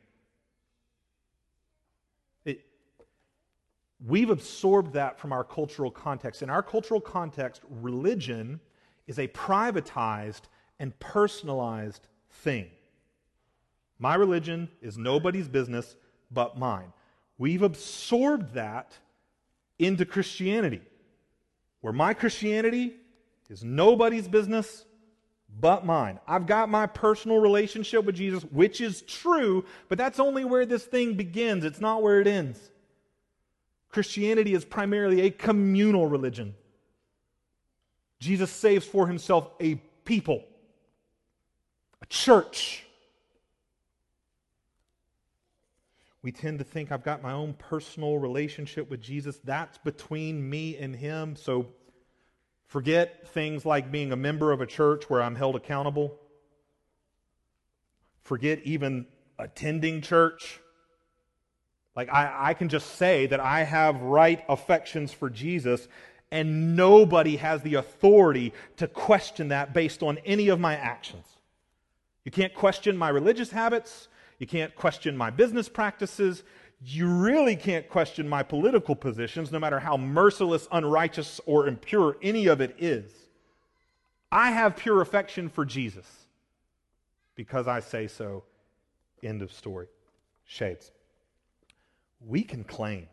It, 2.45 2.65
we've 4.05 4.31
absorbed 4.31 4.93
that 4.93 5.19
from 5.19 5.33
our 5.33 5.45
cultural 5.45 5.91
context. 5.91 6.43
In 6.43 6.51
our 6.51 6.63
cultural 6.63 7.01
context, 7.01 7.63
religion 7.69 8.61
is 9.07 9.19
a 9.19 9.29
privatized 9.29 10.43
and 10.79 10.99
personalized 11.01 12.09
thing. 12.31 12.67
My 13.99 14.15
religion 14.15 14.69
is 14.81 14.97
nobody's 14.97 15.49
business 15.49 15.97
but 16.31 16.59
mine. 16.59 16.93
We've 17.39 17.63
absorbed 17.63 18.55
that 18.55 18.97
into 19.79 20.05
Christianity, 20.05 20.83
where 21.81 21.93
my 21.93 22.15
Christianity 22.15 22.95
is 23.49 23.65
nobody's 23.65 24.29
business 24.29 24.85
but 25.61 25.87
mine. 25.87 26.21
I've 26.27 26.47
got 26.47 26.69
my 26.69 26.87
personal 26.87 27.39
relationship 27.39 28.05
with 28.05 28.17
Jesus, 28.17 28.43
which 28.45 28.81
is 28.81 29.03
true, 29.03 29.65
but 29.89 29.99
that's 29.99 30.21
only 30.21 30.45
where 30.45 30.67
this 30.67 30.85
thing 30.85 31.15
begins. 31.15 31.65
It's 31.65 31.81
not 31.81 32.03
where 32.03 32.21
it 32.21 32.27
ends. 32.27 32.71
Christianity 33.89 34.55
is 34.55 34.65
primarily 34.65 35.23
a 35.23 35.31
communal 35.31 36.07
religion. 36.07 36.55
Jesus 38.21 38.51
saves 38.51 38.87
for 38.87 39.07
himself 39.07 39.51
a 39.61 39.77
people, 40.05 40.45
a 42.03 42.07
church. 42.07 42.85
We 46.23 46.33
tend 46.33 46.59
to 46.59 46.65
think 46.65 46.91
I've 46.91 47.05
got 47.05 47.23
my 47.23 47.33
own 47.33 47.55
personal 47.55 48.19
relationship 48.19 48.91
with 48.91 49.01
Jesus. 49.01 49.39
That's 49.45 49.79
between 49.79 50.49
me 50.49 50.77
and 50.77 50.95
Him. 50.95 51.37
So 51.37 51.69
forget 52.67 53.29
things 53.29 53.65
like 53.65 53.93
being 53.93 54.13
a 54.13 54.17
member 54.17 54.51
of 54.51 54.61
a 54.61 54.67
church 54.67 55.09
where 55.09 55.23
I'm 55.23 55.37
held 55.37 55.55
accountable. 55.55 56.19
Forget 58.23 58.61
even 58.65 59.07
attending 59.39 60.03
church. 60.03 60.61
Like, 61.99 62.11
I, 62.11 62.51
I 62.51 62.55
can 62.55 62.69
just 62.69 62.95
say 62.95 63.27
that 63.27 63.41
I 63.41 63.65
have 63.65 64.01
right 64.03 64.45
affections 64.49 65.13
for 65.13 65.29
Jesus, 65.29 65.89
and 66.31 66.77
nobody 66.77 67.35
has 67.39 67.61
the 67.63 67.75
authority 67.75 68.53
to 68.77 68.87
question 68.87 69.49
that 69.49 69.75
based 69.75 70.05
on 70.05 70.19
any 70.25 70.47
of 70.49 70.61
my 70.61 70.77
actions. 70.77 71.27
You 72.25 72.31
can't 72.31 72.55
question 72.55 72.97
my 72.97 73.09
religious 73.09 73.51
habits. 73.51 74.07
You 74.39 74.47
can't 74.47 74.77
question 74.77 75.17
my 75.17 75.31
business 75.31 75.69
practices. 75.69 76.45
You 76.85 77.09
really 77.09 77.57
can't 77.57 77.89
question 77.89 78.29
my 78.29 78.45
political 78.45 78.95
positions, 78.95 79.51
no 79.51 79.59
matter 79.59 79.81
how 79.81 79.97
merciless, 79.97 80.69
unrighteous, 80.71 81.41
or 81.47 81.67
impure 81.67 82.17
any 82.23 82.47
of 82.47 82.61
it 82.61 82.77
is. 82.79 83.11
I 84.31 84.53
have 84.53 84.77
pure 84.77 85.01
affection 85.01 85.49
for 85.49 85.65
Jesus 85.65 86.07
because 87.35 87.67
I 87.67 87.81
say 87.81 88.07
so. 88.07 88.45
End 89.21 89.43
of 89.43 89.53
story. 89.53 89.89
Shades. 90.47 90.93
We 92.21 92.43
can 92.43 92.65
claim 92.65 93.09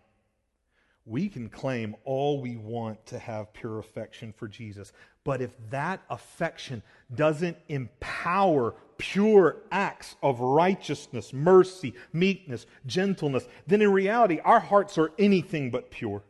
we 1.06 1.30
can 1.30 1.50
claim 1.50 1.96
all 2.04 2.41
we 2.41 2.58
want 2.58 3.06
to 3.08 3.20
have 3.20 3.54
pure 3.54 3.78
affection 3.78 4.34
for 4.36 4.48
Jesus. 4.48 4.91
But 5.24 5.41
if 5.41 5.52
that 5.70 6.02
affection 6.10 6.82
doesn't 7.13 7.58
empower 7.70 8.74
pure 8.98 9.58
acts 9.72 10.15
of 10.24 10.39
righteousness, 10.39 11.32
mercy, 11.32 11.94
meekness, 12.12 12.65
gentleness, 12.88 13.48
then 13.68 13.84
in 13.84 13.91
reality, 13.91 14.39
our 14.44 14.60
hearts 14.60 14.98
are 14.98 15.12
anything 15.20 15.70
but 15.70 15.91
pure. 15.91 16.24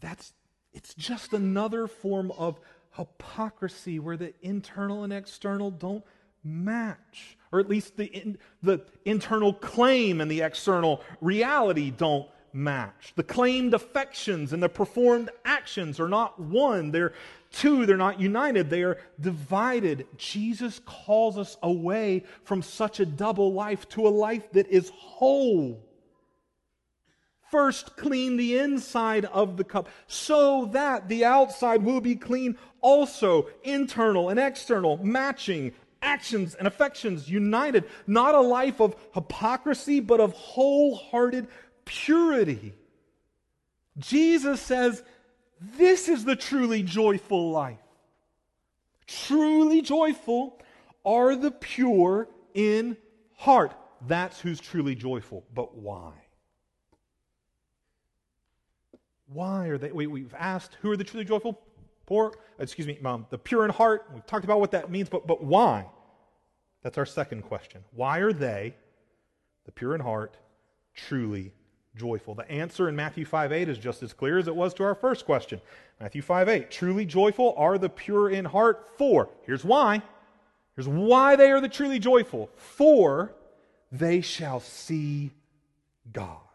That's, 0.00 0.32
it's 0.72 0.94
just 0.94 1.32
another 1.32 1.86
form 1.86 2.32
of 2.32 2.60
hypocrisy 2.96 3.98
where 3.98 4.16
the 4.16 4.32
internal 4.42 5.04
and 5.04 5.12
external 5.12 5.70
don't 5.70 6.04
match, 6.44 7.36
or 7.52 7.60
at 7.60 7.68
least 7.68 7.96
the, 7.96 8.06
in, 8.06 8.38
the 8.62 8.80
internal 9.04 9.52
claim 9.52 10.20
and 10.20 10.30
the 10.30 10.42
external 10.42 11.02
reality 11.20 11.90
don't 11.90 12.28
match. 12.52 13.12
The 13.16 13.22
claimed 13.22 13.74
affections 13.74 14.52
and 14.52 14.62
the 14.62 14.68
performed 14.68 15.30
actions 15.44 16.00
are 16.00 16.08
not 16.08 16.40
one, 16.40 16.90
they're 16.90 17.14
two, 17.50 17.86
they're 17.86 17.96
not 17.96 18.20
united, 18.20 18.70
they 18.70 18.82
are 18.82 18.98
divided. 19.20 20.06
Jesus 20.16 20.80
calls 20.84 21.38
us 21.38 21.56
away 21.62 22.24
from 22.44 22.62
such 22.62 23.00
a 23.00 23.06
double 23.06 23.52
life 23.52 23.88
to 23.90 24.06
a 24.06 24.10
life 24.10 24.50
that 24.52 24.68
is 24.68 24.90
whole. 24.94 25.84
First, 27.50 27.96
clean 27.96 28.36
the 28.36 28.58
inside 28.58 29.24
of 29.24 29.56
the 29.56 29.64
cup 29.64 29.88
so 30.06 30.66
that 30.66 31.08
the 31.08 31.24
outside 31.24 31.82
will 31.82 32.02
be 32.02 32.14
clean 32.14 32.58
also, 32.82 33.48
internal 33.64 34.28
and 34.28 34.38
external, 34.38 34.98
matching, 34.98 35.72
actions 36.02 36.54
and 36.54 36.66
affections 36.66 37.28
united, 37.28 37.84
not 38.06 38.34
a 38.34 38.40
life 38.40 38.80
of 38.80 38.96
hypocrisy, 39.14 40.00
but 40.00 40.20
of 40.20 40.32
wholehearted 40.32 41.48
purity. 41.84 42.74
Jesus 43.98 44.60
says, 44.60 45.02
This 45.60 46.08
is 46.08 46.24
the 46.24 46.36
truly 46.36 46.82
joyful 46.82 47.50
life. 47.50 47.78
Truly 49.06 49.82
joyful 49.82 50.60
are 51.04 51.34
the 51.34 51.50
pure 51.50 52.28
in 52.54 52.96
heart. 53.36 53.74
That's 54.06 54.40
who's 54.40 54.60
truly 54.60 54.94
joyful. 54.94 55.44
But 55.54 55.76
why? 55.76 56.12
Why 59.26 59.66
are 59.66 59.78
they? 59.78 59.92
We, 59.92 60.06
we've 60.06 60.34
asked 60.38 60.76
who 60.80 60.90
are 60.90 60.96
the 60.96 61.04
truly 61.04 61.24
joyful? 61.24 61.60
Poor, 62.08 62.32
excuse 62.58 62.86
me, 62.86 62.98
um, 63.04 63.26
the 63.28 63.36
pure 63.36 63.66
in 63.66 63.70
heart. 63.70 64.08
We've 64.14 64.24
talked 64.24 64.46
about 64.46 64.60
what 64.60 64.70
that 64.70 64.90
means, 64.90 65.10
but, 65.10 65.26
but 65.26 65.44
why? 65.44 65.84
That's 66.82 66.96
our 66.96 67.04
second 67.04 67.42
question. 67.42 67.84
Why 67.92 68.20
are 68.20 68.32
they, 68.32 68.74
the 69.66 69.72
pure 69.72 69.94
in 69.94 70.00
heart, 70.00 70.38
truly 70.94 71.52
joyful? 71.96 72.34
The 72.34 72.50
answer 72.50 72.88
in 72.88 72.96
Matthew 72.96 73.26
5 73.26 73.52
8 73.52 73.68
is 73.68 73.76
just 73.76 74.02
as 74.02 74.14
clear 74.14 74.38
as 74.38 74.48
it 74.48 74.56
was 74.56 74.72
to 74.74 74.84
our 74.84 74.94
first 74.94 75.26
question. 75.26 75.60
Matthew 76.00 76.22
5 76.22 76.48
8. 76.48 76.70
Truly 76.70 77.04
joyful 77.04 77.52
are 77.58 77.76
the 77.76 77.90
pure 77.90 78.30
in 78.30 78.46
heart, 78.46 78.88
for, 78.96 79.28
here's 79.42 79.62
why. 79.62 80.00
Here's 80.76 80.88
why 80.88 81.36
they 81.36 81.50
are 81.50 81.60
the 81.60 81.68
truly 81.68 81.98
joyful. 81.98 82.48
For 82.56 83.34
they 83.92 84.22
shall 84.22 84.60
see 84.60 85.32
God. 86.10 86.47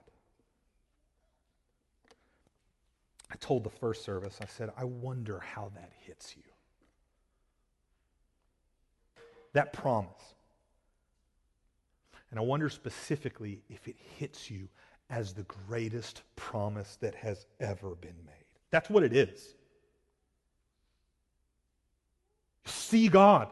I 3.34 3.36
told 3.38 3.63
the 3.63 3.69
first 3.69 4.06
service, 4.06 4.38
I 4.41 4.46
said, 4.46 4.72
I 4.78 4.84
wonder 4.84 5.39
how 5.39 5.72
that 5.74 5.91
hits 6.06 6.36
you. 6.38 6.43
That 9.54 9.74
promise. 9.74 10.36
And 12.30 12.39
I 12.39 12.43
wonder 12.43 12.69
specifically 12.69 13.62
if 13.69 13.88
it 13.88 13.96
hits 14.17 14.52
you 14.52 14.69
as 15.10 15.34
the 15.34 15.43
greatest 15.43 16.22
promise 16.36 16.98
that 17.02 17.15
has 17.15 17.48
ever 17.60 17.96
been 17.96 18.15
made. 18.26 18.46
That's 18.69 18.89
what 18.89 19.04
it 19.04 19.13
is. 19.13 19.56
See 22.65 23.08
God. 23.08 23.50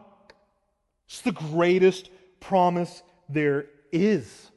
It's 1.07 1.21
the 1.21 1.31
greatest 1.31 2.11
promise 2.39 3.01
there 3.27 3.65
is. 3.91 4.51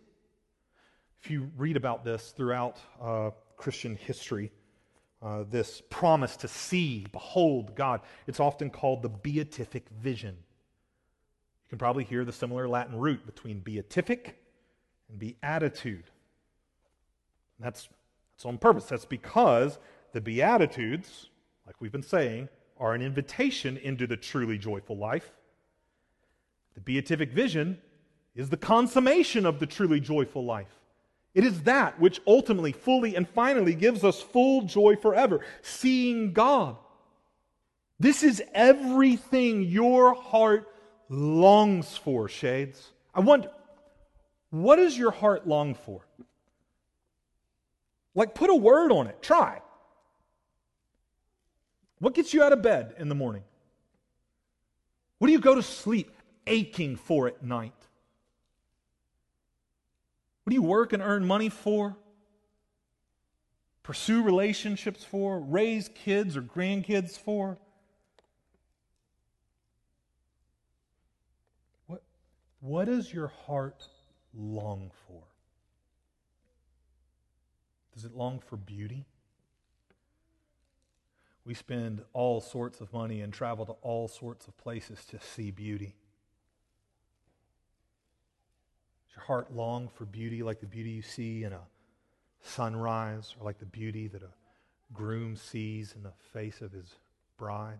If 1.22 1.30
you 1.30 1.50
read 1.56 1.76
about 1.78 2.04
this 2.04 2.30
throughout 2.36 2.76
uh, 3.00 3.30
Christian 3.56 3.96
history, 3.96 4.52
uh, 5.24 5.44
this 5.48 5.82
promise 5.88 6.36
to 6.36 6.48
see, 6.48 7.06
behold 7.10 7.74
God. 7.74 8.02
It's 8.26 8.40
often 8.40 8.68
called 8.68 9.02
the 9.02 9.08
beatific 9.08 9.88
vision. 9.88 10.36
You 11.64 11.68
can 11.70 11.78
probably 11.78 12.04
hear 12.04 12.24
the 12.24 12.32
similar 12.32 12.68
Latin 12.68 12.98
root 12.98 13.24
between 13.24 13.60
beatific 13.60 14.38
and 15.08 15.18
beatitude. 15.18 16.04
That's, 17.58 17.88
that's 18.36 18.44
on 18.44 18.58
purpose. 18.58 18.84
That's 18.84 19.06
because 19.06 19.78
the 20.12 20.20
Beatitudes, 20.20 21.30
like 21.66 21.76
we've 21.80 21.92
been 21.92 22.02
saying, 22.02 22.48
are 22.78 22.92
an 22.92 23.00
invitation 23.00 23.78
into 23.78 24.06
the 24.06 24.16
truly 24.16 24.58
joyful 24.58 24.98
life. 24.98 25.32
The 26.74 26.80
beatific 26.80 27.32
vision 27.32 27.78
is 28.34 28.50
the 28.50 28.56
consummation 28.56 29.46
of 29.46 29.58
the 29.58 29.66
truly 29.66 30.00
joyful 30.00 30.44
life. 30.44 30.80
It 31.34 31.44
is 31.44 31.62
that 31.62 32.00
which 32.00 32.20
ultimately, 32.26 32.72
fully, 32.72 33.16
and 33.16 33.28
finally 33.28 33.74
gives 33.74 34.04
us 34.04 34.20
full 34.20 34.62
joy 34.62 34.96
forever, 34.96 35.40
seeing 35.62 36.32
God. 36.32 36.76
This 37.98 38.22
is 38.22 38.42
everything 38.54 39.62
your 39.62 40.14
heart 40.14 40.68
longs 41.08 41.96
for, 41.96 42.28
Shades. 42.28 42.90
I 43.14 43.20
wonder, 43.20 43.50
what 44.50 44.76
does 44.76 44.96
your 44.96 45.10
heart 45.10 45.46
long 45.46 45.74
for? 45.74 46.02
Like, 48.14 48.34
put 48.34 48.50
a 48.50 48.54
word 48.54 48.92
on 48.92 49.08
it. 49.08 49.20
Try. 49.20 49.60
What 51.98 52.14
gets 52.14 52.32
you 52.32 52.42
out 52.42 52.52
of 52.52 52.62
bed 52.62 52.94
in 52.98 53.08
the 53.08 53.14
morning? 53.14 53.42
What 55.18 55.26
do 55.26 55.32
you 55.32 55.40
go 55.40 55.54
to 55.54 55.62
sleep 55.62 56.12
aching 56.46 56.96
for 56.96 57.26
at 57.26 57.42
night? 57.42 57.83
What 60.44 60.50
do 60.50 60.54
you 60.54 60.62
work 60.62 60.92
and 60.92 61.02
earn 61.02 61.26
money 61.26 61.48
for? 61.48 61.96
Pursue 63.82 64.22
relationships 64.22 65.02
for? 65.02 65.40
Raise 65.40 65.88
kids 65.88 66.36
or 66.36 66.42
grandkids 66.42 67.18
for? 67.18 67.58
What, 71.86 72.02
what 72.60 72.84
does 72.86 73.12
your 73.12 73.28
heart 73.46 73.88
long 74.34 74.90
for? 75.08 75.22
Does 77.94 78.04
it 78.04 78.14
long 78.14 78.40
for 78.40 78.56
beauty? 78.56 79.06
We 81.46 81.54
spend 81.54 82.02
all 82.12 82.40
sorts 82.42 82.80
of 82.80 82.92
money 82.92 83.22
and 83.22 83.32
travel 83.32 83.64
to 83.66 83.72
all 83.82 84.08
sorts 84.08 84.46
of 84.46 84.56
places 84.58 85.04
to 85.06 85.20
see 85.20 85.50
beauty. 85.50 85.94
Your 89.16 89.24
heart 89.24 89.54
long 89.54 89.88
for 89.88 90.04
beauty 90.04 90.42
like 90.42 90.60
the 90.60 90.66
beauty 90.66 90.90
you 90.90 91.02
see 91.02 91.44
in 91.44 91.52
a 91.52 91.60
sunrise 92.42 93.34
or 93.38 93.44
like 93.44 93.58
the 93.58 93.66
beauty 93.66 94.08
that 94.08 94.22
a 94.22 94.30
groom 94.92 95.36
sees 95.36 95.94
in 95.94 96.02
the 96.02 96.12
face 96.32 96.60
of 96.60 96.72
his 96.72 96.96
bride? 97.38 97.78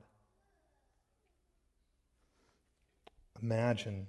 Imagine, 3.42 4.07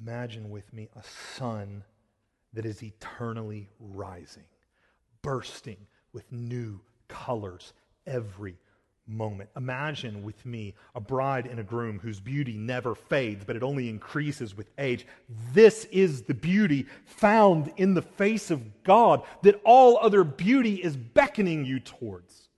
imagine 0.00 0.50
with 0.50 0.72
me 0.72 0.88
a 0.96 1.02
sun 1.36 1.84
that 2.52 2.64
is 2.64 2.82
eternally 2.82 3.68
rising, 3.80 4.44
bursting 5.22 5.86
with 6.12 6.30
new 6.30 6.80
colors 7.08 7.72
every 8.06 8.56
moment. 9.06 9.50
Imagine 9.56 10.22
with 10.22 10.44
me 10.46 10.74
a 10.94 11.00
bride 11.00 11.46
and 11.46 11.60
a 11.60 11.64
groom 11.64 11.98
whose 11.98 12.20
beauty 12.20 12.56
never 12.56 12.94
fades, 12.94 13.44
but 13.44 13.56
it 13.56 13.62
only 13.62 13.88
increases 13.88 14.56
with 14.56 14.70
age. 14.78 15.06
This 15.52 15.84
is 15.86 16.22
the 16.22 16.34
beauty 16.34 16.86
found 17.04 17.72
in 17.76 17.94
the 17.94 18.02
face 18.02 18.50
of 18.50 18.82
God 18.82 19.22
that 19.42 19.60
all 19.64 19.98
other 19.98 20.24
beauty 20.24 20.76
is 20.76 20.96
beckoning 20.96 21.64
you 21.64 21.80
towards. 21.80 22.48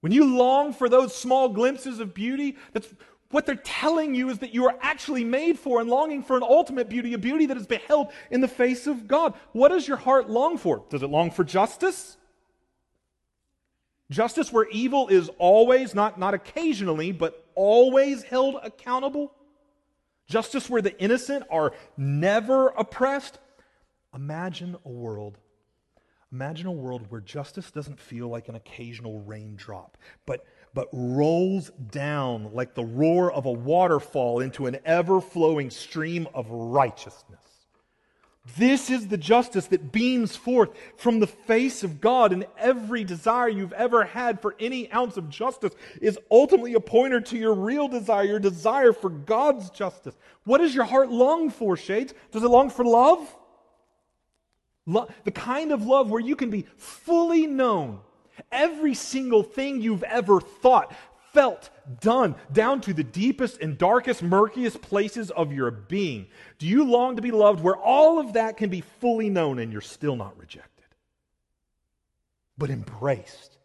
When 0.00 0.12
you 0.12 0.36
long 0.36 0.72
for 0.72 0.88
those 0.88 1.14
small 1.14 1.50
glimpses 1.50 2.00
of 2.00 2.14
beauty, 2.14 2.56
that's 2.72 2.88
what 3.30 3.46
they're 3.46 3.54
telling 3.56 4.14
you 4.14 4.30
is 4.30 4.38
that 4.38 4.54
you 4.54 4.66
are 4.66 4.76
actually 4.80 5.24
made 5.24 5.58
for 5.58 5.80
and 5.80 5.88
longing 5.88 6.22
for 6.22 6.36
an 6.36 6.42
ultimate 6.42 6.88
beauty, 6.88 7.12
a 7.12 7.18
beauty 7.18 7.46
that 7.46 7.56
is 7.56 7.66
beheld 7.66 8.10
in 8.30 8.40
the 8.40 8.48
face 8.48 8.86
of 8.86 9.06
God. 9.06 9.34
What 9.52 9.68
does 9.68 9.86
your 9.86 9.98
heart 9.98 10.28
long 10.28 10.56
for? 10.56 10.84
Does 10.88 11.02
it 11.02 11.10
long 11.10 11.30
for 11.30 11.44
justice? 11.44 12.16
Justice 14.10 14.52
where 14.52 14.68
evil 14.70 15.08
is 15.08 15.30
always, 15.38 15.94
not, 15.94 16.18
not 16.18 16.34
occasionally, 16.34 17.12
but 17.12 17.46
always 17.54 18.24
held 18.24 18.56
accountable. 18.62 19.32
Justice 20.26 20.68
where 20.68 20.82
the 20.82 21.00
innocent 21.00 21.44
are 21.50 21.72
never 21.96 22.68
oppressed. 22.68 23.38
Imagine 24.14 24.76
a 24.84 24.88
world. 24.88 25.38
Imagine 26.32 26.66
a 26.66 26.72
world 26.72 27.06
where 27.08 27.20
justice 27.20 27.70
doesn't 27.70 27.98
feel 27.98 28.28
like 28.28 28.48
an 28.48 28.54
occasional 28.54 29.20
raindrop, 29.20 29.96
but, 30.26 30.44
but 30.74 30.88
rolls 30.92 31.70
down 31.90 32.52
like 32.52 32.74
the 32.74 32.84
roar 32.84 33.32
of 33.32 33.46
a 33.46 33.52
waterfall 33.52 34.40
into 34.40 34.66
an 34.66 34.78
ever 34.84 35.20
flowing 35.20 35.70
stream 35.70 36.28
of 36.34 36.48
righteousness. 36.50 37.49
This 38.56 38.88
is 38.88 39.08
the 39.08 39.18
justice 39.18 39.66
that 39.66 39.92
beams 39.92 40.34
forth 40.34 40.70
from 40.96 41.20
the 41.20 41.26
face 41.26 41.84
of 41.84 42.00
God, 42.00 42.32
and 42.32 42.46
every 42.58 43.04
desire 43.04 43.48
you've 43.48 43.74
ever 43.74 44.04
had 44.04 44.40
for 44.40 44.56
any 44.58 44.90
ounce 44.92 45.18
of 45.18 45.28
justice 45.28 45.74
is 46.00 46.18
ultimately 46.30 46.74
a 46.74 46.80
pointer 46.80 47.20
to 47.20 47.36
your 47.36 47.54
real 47.54 47.86
desire, 47.86 48.24
your 48.24 48.40
desire 48.40 48.92
for 48.92 49.10
God's 49.10 49.68
justice. 49.70 50.16
What 50.44 50.58
does 50.58 50.74
your 50.74 50.84
heart 50.84 51.10
long 51.10 51.50
for, 51.50 51.76
Shades? 51.76 52.14
Does 52.32 52.42
it 52.42 52.48
long 52.48 52.70
for 52.70 52.84
love? 52.84 53.20
Lo- 54.86 55.08
the 55.24 55.30
kind 55.30 55.70
of 55.70 55.84
love 55.84 56.10
where 56.10 56.20
you 56.20 56.34
can 56.34 56.50
be 56.50 56.66
fully 56.76 57.46
known. 57.46 58.00
Every 58.50 58.94
single 58.94 59.42
thing 59.42 59.82
you've 59.82 60.02
ever 60.02 60.40
thought, 60.40 60.94
felt, 61.32 61.70
done, 62.00 62.34
down 62.52 62.80
to 62.82 62.92
the 62.92 63.04
deepest 63.04 63.60
and 63.60 63.78
darkest, 63.78 64.22
murkiest 64.22 64.80
places 64.80 65.30
of 65.30 65.52
your 65.52 65.70
being. 65.70 66.26
Do 66.58 66.66
you 66.66 66.84
long 66.84 67.16
to 67.16 67.22
be 67.22 67.30
loved 67.30 67.62
where 67.62 67.76
all 67.76 68.18
of 68.18 68.34
that 68.34 68.56
can 68.56 68.70
be 68.70 68.80
fully 68.80 69.30
known 69.30 69.58
and 69.58 69.72
you're 69.72 69.80
still 69.80 70.16
not 70.16 70.38
rejected, 70.38 70.86
but 72.58 72.70
embraced 72.70 73.58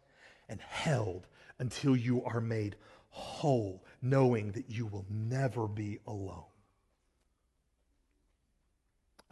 and 0.48 0.60
held 0.60 1.26
until 1.58 1.96
you 1.96 2.24
are 2.24 2.40
made 2.40 2.76
whole, 3.08 3.82
knowing 4.02 4.52
that 4.52 4.70
you 4.70 4.86
will 4.86 5.06
never 5.10 5.66
be 5.66 5.98
alone? 6.06 6.44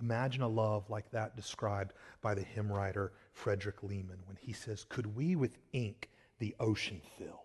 Imagine 0.00 0.42
a 0.42 0.48
love 0.48 0.90
like 0.90 1.10
that 1.12 1.36
described 1.36 1.92
by 2.20 2.34
the 2.34 2.42
hymn 2.42 2.70
writer 2.70 3.12
Frederick 3.32 3.82
Lehman 3.82 4.18
when 4.26 4.36
he 4.40 4.52
says, 4.52 4.84
Could 4.88 5.14
we 5.14 5.36
with 5.36 5.56
ink 5.72 6.10
the 6.40 6.54
ocean 6.58 7.00
fill? 7.16 7.43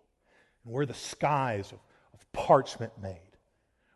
And 0.70 0.76
where 0.76 0.86
the 0.86 0.94
skies 0.94 1.72
of, 1.72 1.80
of 2.14 2.32
parchment 2.32 2.94
made, 3.02 3.18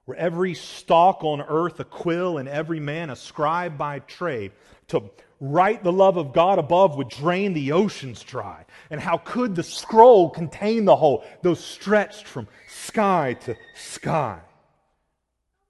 where 0.06 0.18
every 0.18 0.56
stalk 0.56 1.24
on 1.24 1.40
earth 1.40 1.80
a 1.80 1.84
quill 1.84 2.40
and 2.40 2.50
every 2.50 2.80
man 2.80 3.12
a 3.12 3.16
scribe 3.16 3.78
by 3.78 4.00
trade, 4.00 4.52
to 4.88 5.04
write 5.40 5.84
the 5.84 5.92
love 5.92 6.18
of 6.18 6.34
God 6.34 6.58
above 6.58 6.98
would 6.98 7.10
drain 7.10 7.54
the 7.54 7.74
oceans 7.74 8.24
dry. 8.24 8.66
And 8.90 9.00
how 9.00 9.18
could 9.18 9.56
the 9.56 9.62
scroll 9.62 10.32
contain 10.32 10.86
the 10.86 10.96
whole, 10.96 11.24
though 11.44 11.54
stretched 11.54 12.26
from 12.26 12.48
sky 12.68 13.34
to 13.42 13.56
sky? 13.76 14.40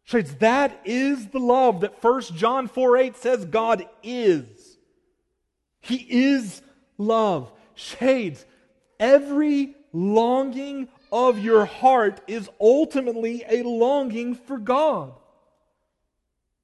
Shades, 0.06 0.36
that 0.36 0.80
is 0.86 1.28
the 1.28 1.40
love 1.40 1.82
that 1.82 2.02
1 2.02 2.22
John 2.36 2.70
4 2.70 2.98
8 2.98 3.18
says 3.18 3.46
God 3.46 3.86
is. 4.04 4.78
He 5.82 5.98
is 5.98 6.62
love. 6.98 7.52
Shades, 7.76 8.46
every 9.02 9.76
longing 9.94 10.90
of 11.12 11.40
your 11.40 11.66
heart 11.66 12.20
is 12.28 12.50
ultimately 12.60 13.44
a 13.48 13.62
longing 13.64 14.36
for 14.36 14.58
God. 14.58 15.14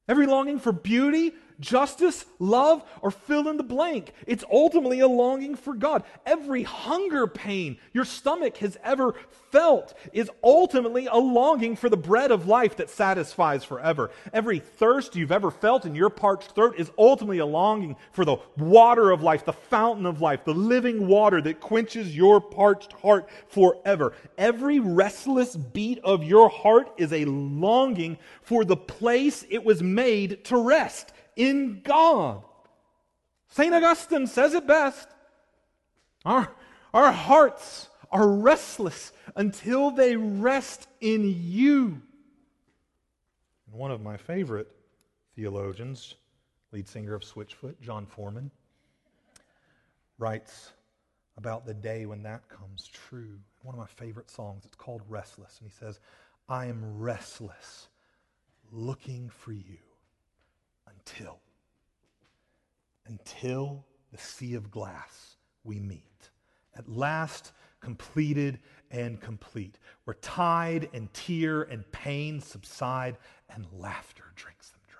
Every 0.07 0.25
longing 0.25 0.59
for 0.59 0.71
beauty, 0.71 1.33
justice, 1.59 2.25
love, 2.39 2.83
or 3.01 3.11
fill 3.11 3.47
in 3.49 3.57
the 3.57 3.63
blank. 3.63 4.13
It's 4.25 4.43
ultimately 4.51 4.99
a 4.99 5.07
longing 5.07 5.55
for 5.55 5.73
God. 5.73 6.03
Every 6.25 6.63
hunger 6.63 7.27
pain 7.27 7.77
your 7.93 8.05
stomach 8.05 8.57
has 8.57 8.77
ever 8.83 9.15
felt 9.51 9.93
is 10.13 10.29
ultimately 10.43 11.07
a 11.07 11.15
longing 11.15 11.75
for 11.75 11.89
the 11.89 11.97
bread 11.97 12.31
of 12.31 12.47
life 12.47 12.77
that 12.77 12.89
satisfies 12.89 13.63
forever. 13.63 14.11
Every 14.31 14.59
thirst 14.59 15.15
you've 15.15 15.31
ever 15.31 15.51
felt 15.51 15.85
in 15.85 15.95
your 15.95 16.09
parched 16.09 16.53
throat 16.53 16.75
is 16.77 16.91
ultimately 16.97 17.39
a 17.39 17.45
longing 17.45 17.95
for 18.11 18.25
the 18.25 18.37
water 18.57 19.11
of 19.11 19.23
life, 19.23 19.45
the 19.45 19.53
fountain 19.53 20.05
of 20.05 20.21
life, 20.21 20.45
the 20.45 20.53
living 20.53 21.07
water 21.07 21.41
that 21.41 21.59
quenches 21.59 22.15
your 22.15 22.39
parched 22.39 22.93
heart 22.93 23.29
forever. 23.47 24.13
Every 24.37 24.79
restless 24.79 25.55
beat 25.55 25.99
of 26.03 26.23
your 26.23 26.49
heart 26.49 26.91
is 26.97 27.11
a 27.11 27.25
longing 27.25 28.17
for 28.41 28.63
the 28.63 28.77
place 28.77 29.45
it 29.49 29.63
was 29.63 29.81
made 29.81 30.43
to 30.45 30.57
rest 30.57 31.13
in 31.39 31.80
God. 31.84 32.43
St. 33.47 33.73
Augustine 33.73 34.28
says 34.28 34.54
it 34.54 34.67
best. 34.67 35.08
Our, 36.25 36.54
our 36.93 37.12
hearts 37.13 37.88
are 38.12 38.28
restless 38.28 39.13
until 39.38 39.89
they 39.89 40.17
rest 40.17 40.88
in 40.99 41.23
you. 41.23 42.02
And 43.65 43.80
one 43.80 43.89
of 43.89 44.02
my 44.02 44.17
favorite 44.17 44.67
theologians, 45.34 46.15
lead 46.73 46.89
singer 46.89 47.15
of 47.15 47.23
Switchfoot, 47.23 47.80
Jon 47.80 48.06
Foreman, 48.06 48.52
writes 50.17 50.73
about 51.38 51.65
the 51.65 51.73
day 51.73 52.06
when 52.06 52.21
that 52.23 52.49
comes 52.49 52.89
true. 52.89 53.39
One 53.63 53.73
of 53.73 53.80
my 53.80 53.88
favorite 53.88 54.30
songs, 54.30 54.65
it's 54.65 54.75
called 54.75 55.04
Restless. 55.08 55.58
And 55.62 55.71
he 55.71 55.73
says, 55.73 56.02
I 56.49 56.65
am 56.65 56.99
restless 56.99 57.88
looking 58.71 59.30
for 59.30 59.54
you 59.54 59.78
until, 61.09 61.39
until 63.07 63.85
the 64.11 64.17
sea 64.17 64.55
of 64.55 64.71
glass 64.71 65.37
we 65.63 65.79
meet. 65.79 66.29
At 66.75 66.89
last, 66.89 67.51
completed 67.79 68.59
and 68.91 69.19
complete, 69.19 69.77
where 70.03 70.15
tide 70.15 70.89
and 70.93 71.13
tear 71.13 71.63
and 71.63 71.89
pain 71.91 72.41
subside 72.41 73.17
and 73.49 73.65
laughter 73.73 74.25
drinks 74.35 74.69
them 74.69 74.81
dry. 74.87 74.99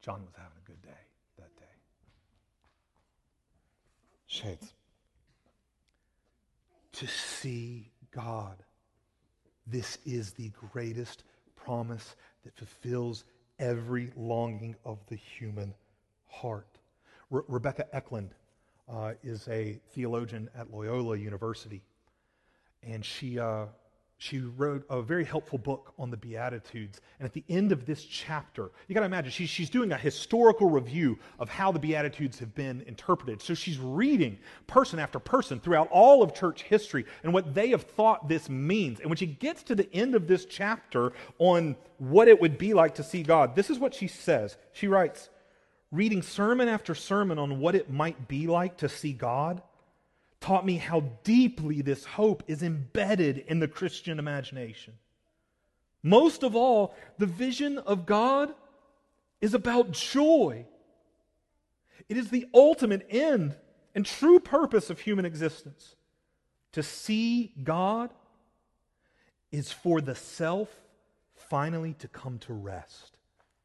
Jon 0.00 0.24
was 0.24 0.34
having 0.36 0.58
a 0.64 0.66
good 0.66 0.82
day 0.82 0.90
that 1.38 1.56
day. 1.56 1.62
Shades. 4.26 4.74
to 6.92 7.06
see 7.06 7.90
God. 8.10 8.62
This 9.66 9.98
is 10.04 10.32
the 10.32 10.50
greatest 10.72 11.24
promise 11.56 12.16
that 12.44 12.56
fulfills 12.56 13.24
every 13.62 14.10
longing 14.16 14.74
of 14.84 14.98
the 15.06 15.14
human 15.14 15.72
heart. 16.26 16.66
Re- 17.30 17.44
Rebekah 17.46 17.86
Eklund 17.92 18.34
uh, 18.92 19.12
is 19.22 19.46
a 19.48 19.80
theologian 19.94 20.50
at 20.54 20.72
Loyola 20.72 21.16
University, 21.16 21.80
and 22.82 23.04
she, 23.04 23.38
uh, 23.38 23.66
she 24.22 24.38
wrote 24.38 24.86
a 24.88 25.02
very 25.02 25.24
helpful 25.24 25.58
book 25.58 25.92
on 25.98 26.08
the 26.08 26.16
Beatitudes. 26.16 27.00
And 27.18 27.26
at 27.26 27.32
the 27.32 27.42
end 27.48 27.72
of 27.72 27.86
this 27.86 28.04
chapter, 28.04 28.70
you 28.86 28.94
got 28.94 29.00
to 29.00 29.06
imagine, 29.06 29.32
she's, 29.32 29.48
she's 29.48 29.68
doing 29.68 29.90
a 29.90 29.98
historical 29.98 30.70
review 30.70 31.18
of 31.40 31.48
how 31.48 31.72
the 31.72 31.80
Beatitudes 31.80 32.38
have 32.38 32.54
been 32.54 32.82
interpreted. 32.82 33.42
So 33.42 33.54
she's 33.54 33.80
reading 33.80 34.38
person 34.68 35.00
after 35.00 35.18
person 35.18 35.58
throughout 35.58 35.88
all 35.90 36.22
of 36.22 36.34
church 36.34 36.62
history 36.62 37.04
and 37.24 37.34
what 37.34 37.52
they 37.52 37.70
have 37.70 37.82
thought 37.82 38.28
this 38.28 38.48
means. 38.48 39.00
And 39.00 39.10
when 39.10 39.16
she 39.16 39.26
gets 39.26 39.64
to 39.64 39.74
the 39.74 39.92
end 39.92 40.14
of 40.14 40.28
this 40.28 40.44
chapter 40.44 41.14
on 41.40 41.74
what 41.98 42.28
it 42.28 42.40
would 42.40 42.58
be 42.58 42.74
like 42.74 42.94
to 42.94 43.02
see 43.02 43.24
God, 43.24 43.56
this 43.56 43.70
is 43.70 43.80
what 43.80 43.92
she 43.92 44.06
says. 44.06 44.56
She 44.70 44.86
writes, 44.86 45.30
Reading 45.90 46.22
sermon 46.22 46.68
after 46.68 46.94
sermon 46.94 47.40
on 47.40 47.58
what 47.58 47.74
it 47.74 47.90
might 47.90 48.28
be 48.28 48.46
like 48.46 48.76
to 48.76 48.88
see 48.88 49.14
God 49.14 49.62
taught 50.42 50.66
me 50.66 50.76
how 50.76 51.00
deeply 51.24 51.80
this 51.80 52.04
hope 52.04 52.42
is 52.46 52.62
embedded 52.62 53.38
in 53.38 53.60
the 53.60 53.68
Christian 53.68 54.18
imagination. 54.18 54.94
Most 56.02 56.42
of 56.42 56.56
all, 56.56 56.94
the 57.18 57.26
vision 57.26 57.78
of 57.78 58.04
God 58.04 58.52
is 59.40 59.54
about 59.54 59.92
joy. 59.92 60.66
It 62.08 62.16
is 62.16 62.30
the 62.30 62.46
ultimate 62.52 63.06
end 63.08 63.54
and 63.94 64.04
true 64.04 64.40
purpose 64.40 64.90
of 64.90 65.00
human 65.00 65.24
existence. 65.24 65.94
To 66.72 66.82
see 66.82 67.52
God 67.62 68.10
is 69.50 69.70
for 69.70 70.00
the 70.00 70.14
self 70.14 70.68
finally 71.34 71.94
to 71.94 72.08
come 72.08 72.38
to 72.40 72.52
rest, 72.52 73.16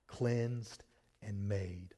cleansed 0.08 0.84
and 1.22 1.48
made 1.48 1.96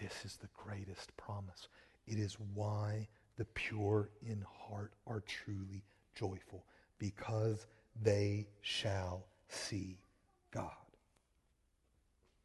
This 0.00 0.24
is 0.24 0.36
the 0.36 0.48
greatest 0.56 1.16
promise. 1.16 1.68
It 2.06 2.18
is 2.18 2.36
why 2.54 3.08
the 3.36 3.44
pure 3.44 4.10
in 4.26 4.44
heart 4.48 4.92
are 5.06 5.20
truly 5.20 5.82
joyful, 6.14 6.64
because 6.98 7.66
they 8.02 8.46
shall 8.60 9.26
see 9.48 9.98
God. 10.52 10.70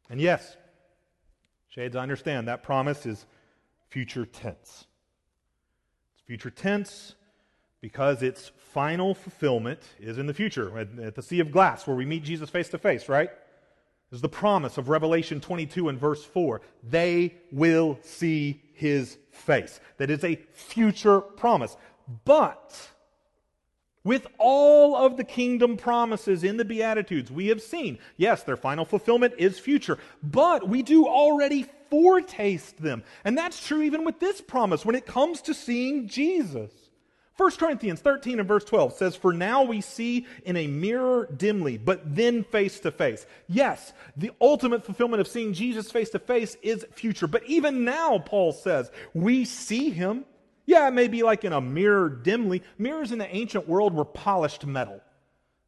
And 0.08 0.20
yes, 0.20 0.56
Shades, 1.68 1.96
I 1.96 2.00
understand 2.00 2.48
that 2.48 2.62
promise 2.62 3.06
is 3.06 3.26
future 3.88 4.26
tense. 4.26 4.86
It's 6.14 6.22
future 6.26 6.50
tense 6.50 7.14
because 7.80 8.22
its 8.22 8.50
final 8.72 9.14
fulfillment 9.14 9.80
is 9.98 10.18
in 10.18 10.26
the 10.26 10.34
future 10.34 10.78
at, 10.78 11.14
the 11.14 11.22
Sea 11.22 11.40
of 11.40 11.50
Glass 11.50 11.86
where 11.86 11.96
we 11.96 12.06
meet 12.06 12.24
Jesus 12.24 12.48
face 12.50 12.68
to 12.70 12.78
face, 12.78 13.08
right? 13.08 13.30
Is 14.16 14.22
the 14.22 14.28
promise 14.28 14.78
of 14.78 14.88
Revelation 14.88 15.40
22 15.40 15.88
and 15.88 15.98
verse 15.98 16.24
4. 16.24 16.60
They 16.82 17.34
will 17.52 17.98
see 18.02 18.62
his 18.72 19.18
face. 19.30 19.78
That 19.98 20.10
is 20.10 20.24
a 20.24 20.40
future 20.52 21.20
promise. 21.20 21.76
But 22.24 22.90
with 24.04 24.26
all 24.38 24.96
of 24.96 25.16
the 25.16 25.24
kingdom 25.24 25.76
promises 25.76 26.44
in 26.44 26.56
the 26.56 26.64
Beatitudes, 26.64 27.30
we 27.30 27.48
have 27.48 27.60
seen, 27.60 27.98
yes, 28.16 28.42
their 28.42 28.56
final 28.56 28.84
fulfillment 28.84 29.34
is 29.36 29.58
future, 29.58 29.98
but 30.22 30.66
we 30.66 30.82
do 30.82 31.06
already 31.06 31.66
foretaste 31.90 32.78
them. 32.78 33.02
And 33.24 33.36
that's 33.36 33.66
true 33.66 33.82
even 33.82 34.04
with 34.04 34.18
this 34.18 34.40
promise 34.40 34.84
when 34.84 34.96
it 34.96 35.06
comes 35.06 35.42
to 35.42 35.52
seeing 35.52 36.08
Jesus. 36.08 36.72
1 37.36 37.50
Corinthians 37.52 38.00
13 38.00 38.38
and 38.38 38.48
verse 38.48 38.64
12 38.64 38.94
says, 38.94 39.14
For 39.14 39.32
now 39.32 39.62
we 39.62 39.82
see 39.82 40.26
in 40.44 40.56
a 40.56 40.66
mirror 40.66 41.28
dimly, 41.36 41.76
but 41.76 42.16
then 42.16 42.44
face 42.44 42.80
to 42.80 42.90
face. 42.90 43.26
Yes, 43.46 43.92
the 44.16 44.30
ultimate 44.40 44.84
fulfillment 44.84 45.20
of 45.20 45.28
seeing 45.28 45.52
Jesus 45.52 45.90
face 45.90 46.08
to 46.10 46.18
face 46.18 46.56
is 46.62 46.86
future. 46.92 47.26
But 47.26 47.44
even 47.44 47.84
now, 47.84 48.18
Paul 48.18 48.52
says, 48.52 48.90
we 49.12 49.44
see 49.44 49.90
him. 49.90 50.24
Yeah, 50.64 50.88
it 50.88 50.92
may 50.92 51.08
be 51.08 51.22
like 51.22 51.44
in 51.44 51.52
a 51.52 51.60
mirror 51.60 52.08
dimly. 52.08 52.62
Mirrors 52.78 53.12
in 53.12 53.18
the 53.18 53.34
ancient 53.34 53.68
world 53.68 53.92
were 53.92 54.06
polished 54.06 54.64
metal. 54.64 55.02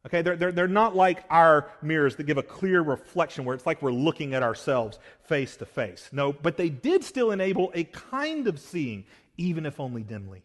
Okay, 0.07 0.23
they're, 0.23 0.37
they're, 0.37 0.51
they're 0.51 0.67
not 0.67 0.95
like 0.95 1.23
our 1.29 1.69
mirrors 1.83 2.15
that 2.15 2.23
give 2.23 2.37
a 2.37 2.43
clear 2.43 2.81
reflection 2.81 3.45
where 3.45 3.53
it's 3.53 3.65
like 3.67 3.81
we're 3.81 3.91
looking 3.91 4.33
at 4.33 4.41
ourselves 4.41 4.97
face 5.25 5.55
to 5.57 5.65
face. 5.65 6.09
No, 6.11 6.33
but 6.33 6.57
they 6.57 6.69
did 6.69 7.03
still 7.03 7.31
enable 7.31 7.71
a 7.75 7.83
kind 7.83 8.47
of 8.47 8.59
seeing, 8.59 9.05
even 9.37 9.67
if 9.67 9.79
only 9.79 10.01
dimly. 10.01 10.41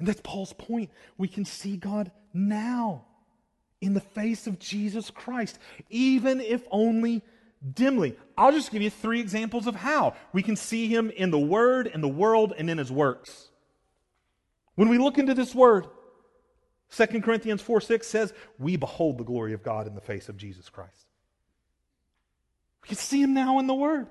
And 0.00 0.08
that's 0.08 0.22
Paul's 0.22 0.54
point. 0.54 0.90
We 1.18 1.28
can 1.28 1.44
see 1.44 1.76
God 1.76 2.10
now 2.32 3.04
in 3.82 3.92
the 3.92 4.00
face 4.00 4.46
of 4.46 4.58
Jesus 4.58 5.10
Christ, 5.10 5.58
even 5.90 6.40
if 6.40 6.62
only 6.70 7.22
dimly. 7.74 8.16
I'll 8.36 8.50
just 8.50 8.72
give 8.72 8.80
you 8.80 8.88
three 8.88 9.20
examples 9.20 9.66
of 9.66 9.74
how 9.74 10.14
we 10.32 10.42
can 10.42 10.56
see 10.56 10.88
him 10.88 11.10
in 11.10 11.30
the 11.30 11.38
Word, 11.38 11.86
in 11.86 12.00
the 12.00 12.08
world, 12.08 12.54
and 12.56 12.70
in 12.70 12.78
his 12.78 12.90
works. 12.90 13.50
When 14.74 14.88
we 14.88 14.96
look 14.96 15.18
into 15.18 15.34
this 15.34 15.54
Word, 15.54 15.86
2 16.96 17.20
Corinthians 17.20 17.60
4 17.60 17.82
6 17.82 18.06
says, 18.06 18.32
We 18.58 18.76
behold 18.76 19.18
the 19.18 19.24
glory 19.24 19.52
of 19.52 19.62
God 19.62 19.86
in 19.86 19.94
the 19.94 20.00
face 20.00 20.30
of 20.30 20.38
Jesus 20.38 20.70
Christ. 20.70 21.06
We 22.82 22.88
can 22.88 22.96
see 22.96 23.20
him 23.20 23.34
now 23.34 23.58
in 23.58 23.66
the 23.66 23.74
Word. 23.74 24.08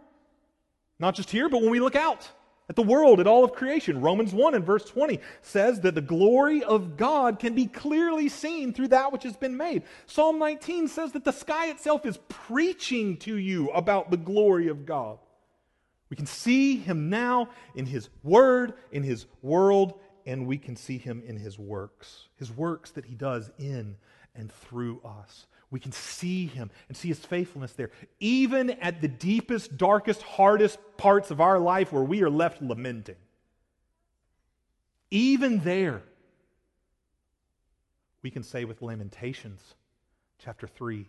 Not 0.99 1.15
just 1.15 1.31
here, 1.31 1.49
but 1.49 1.63
when 1.63 1.71
we 1.71 1.79
look 1.79 1.95
out 1.95 2.29
at 2.69 2.75
the 2.75 2.83
world, 2.83 3.19
at 3.19 3.27
all 3.27 3.43
of 3.43 3.51
creation. 3.51 3.99
Romans 3.99 4.31
1 4.31 4.53
and 4.53 4.63
verse 4.63 4.85
20 4.85 5.19
says 5.41 5.81
that 5.81 5.95
the 5.95 6.01
glory 6.01 6.63
of 6.63 6.95
God 6.95 7.39
can 7.39 7.55
be 7.55 7.65
clearly 7.65 8.29
seen 8.29 8.73
through 8.73 8.89
that 8.89 9.11
which 9.11 9.23
has 9.23 9.35
been 9.35 9.57
made. 9.57 9.83
Psalm 10.05 10.37
19 10.37 10.87
says 10.87 11.11
that 11.13 11.25
the 11.25 11.33
sky 11.33 11.69
itself 11.69 12.05
is 12.05 12.19
preaching 12.29 13.17
to 13.17 13.35
you 13.35 13.69
about 13.71 14.11
the 14.11 14.17
glory 14.17 14.67
of 14.67 14.85
God. 14.85 15.17
We 16.11 16.15
can 16.15 16.27
see 16.27 16.77
him 16.77 17.09
now 17.09 17.49
in 17.75 17.87
his 17.87 18.09
word, 18.23 18.73
in 18.91 19.03
his 19.03 19.25
world, 19.41 19.99
and 20.25 20.45
we 20.45 20.57
can 20.57 20.75
see 20.75 20.99
him 20.99 21.23
in 21.25 21.37
his 21.37 21.57
works. 21.57 22.27
His 22.35 22.51
works 22.51 22.91
that 22.91 23.05
he 23.05 23.15
does 23.15 23.49
in 23.57 23.95
and 24.35 24.51
through 24.51 25.01
us. 25.03 25.47
We 25.71 25.79
can 25.79 25.91
see 25.91 26.47
him 26.47 26.71
and 26.87 26.97
see 26.97 27.09
his 27.09 27.19
faithfulness 27.19 27.73
there. 27.73 27.91
Even 28.19 28.71
at 28.71 29.01
the 29.01 29.07
deepest, 29.07 29.77
darkest, 29.77 30.21
hardest 30.21 30.79
parts 30.97 31.31
of 31.31 31.41
our 31.41 31.59
life 31.59 31.91
where 31.91 32.03
we 32.03 32.23
are 32.23 32.29
left 32.29 32.61
lamenting. 32.61 33.15
Even 35.11 35.59
there, 35.59 36.01
we 38.21 38.31
can 38.31 38.43
say 38.43 38.65
with 38.65 38.81
Lamentations 38.81 39.61
chapter 40.39 40.67
3 40.67 41.05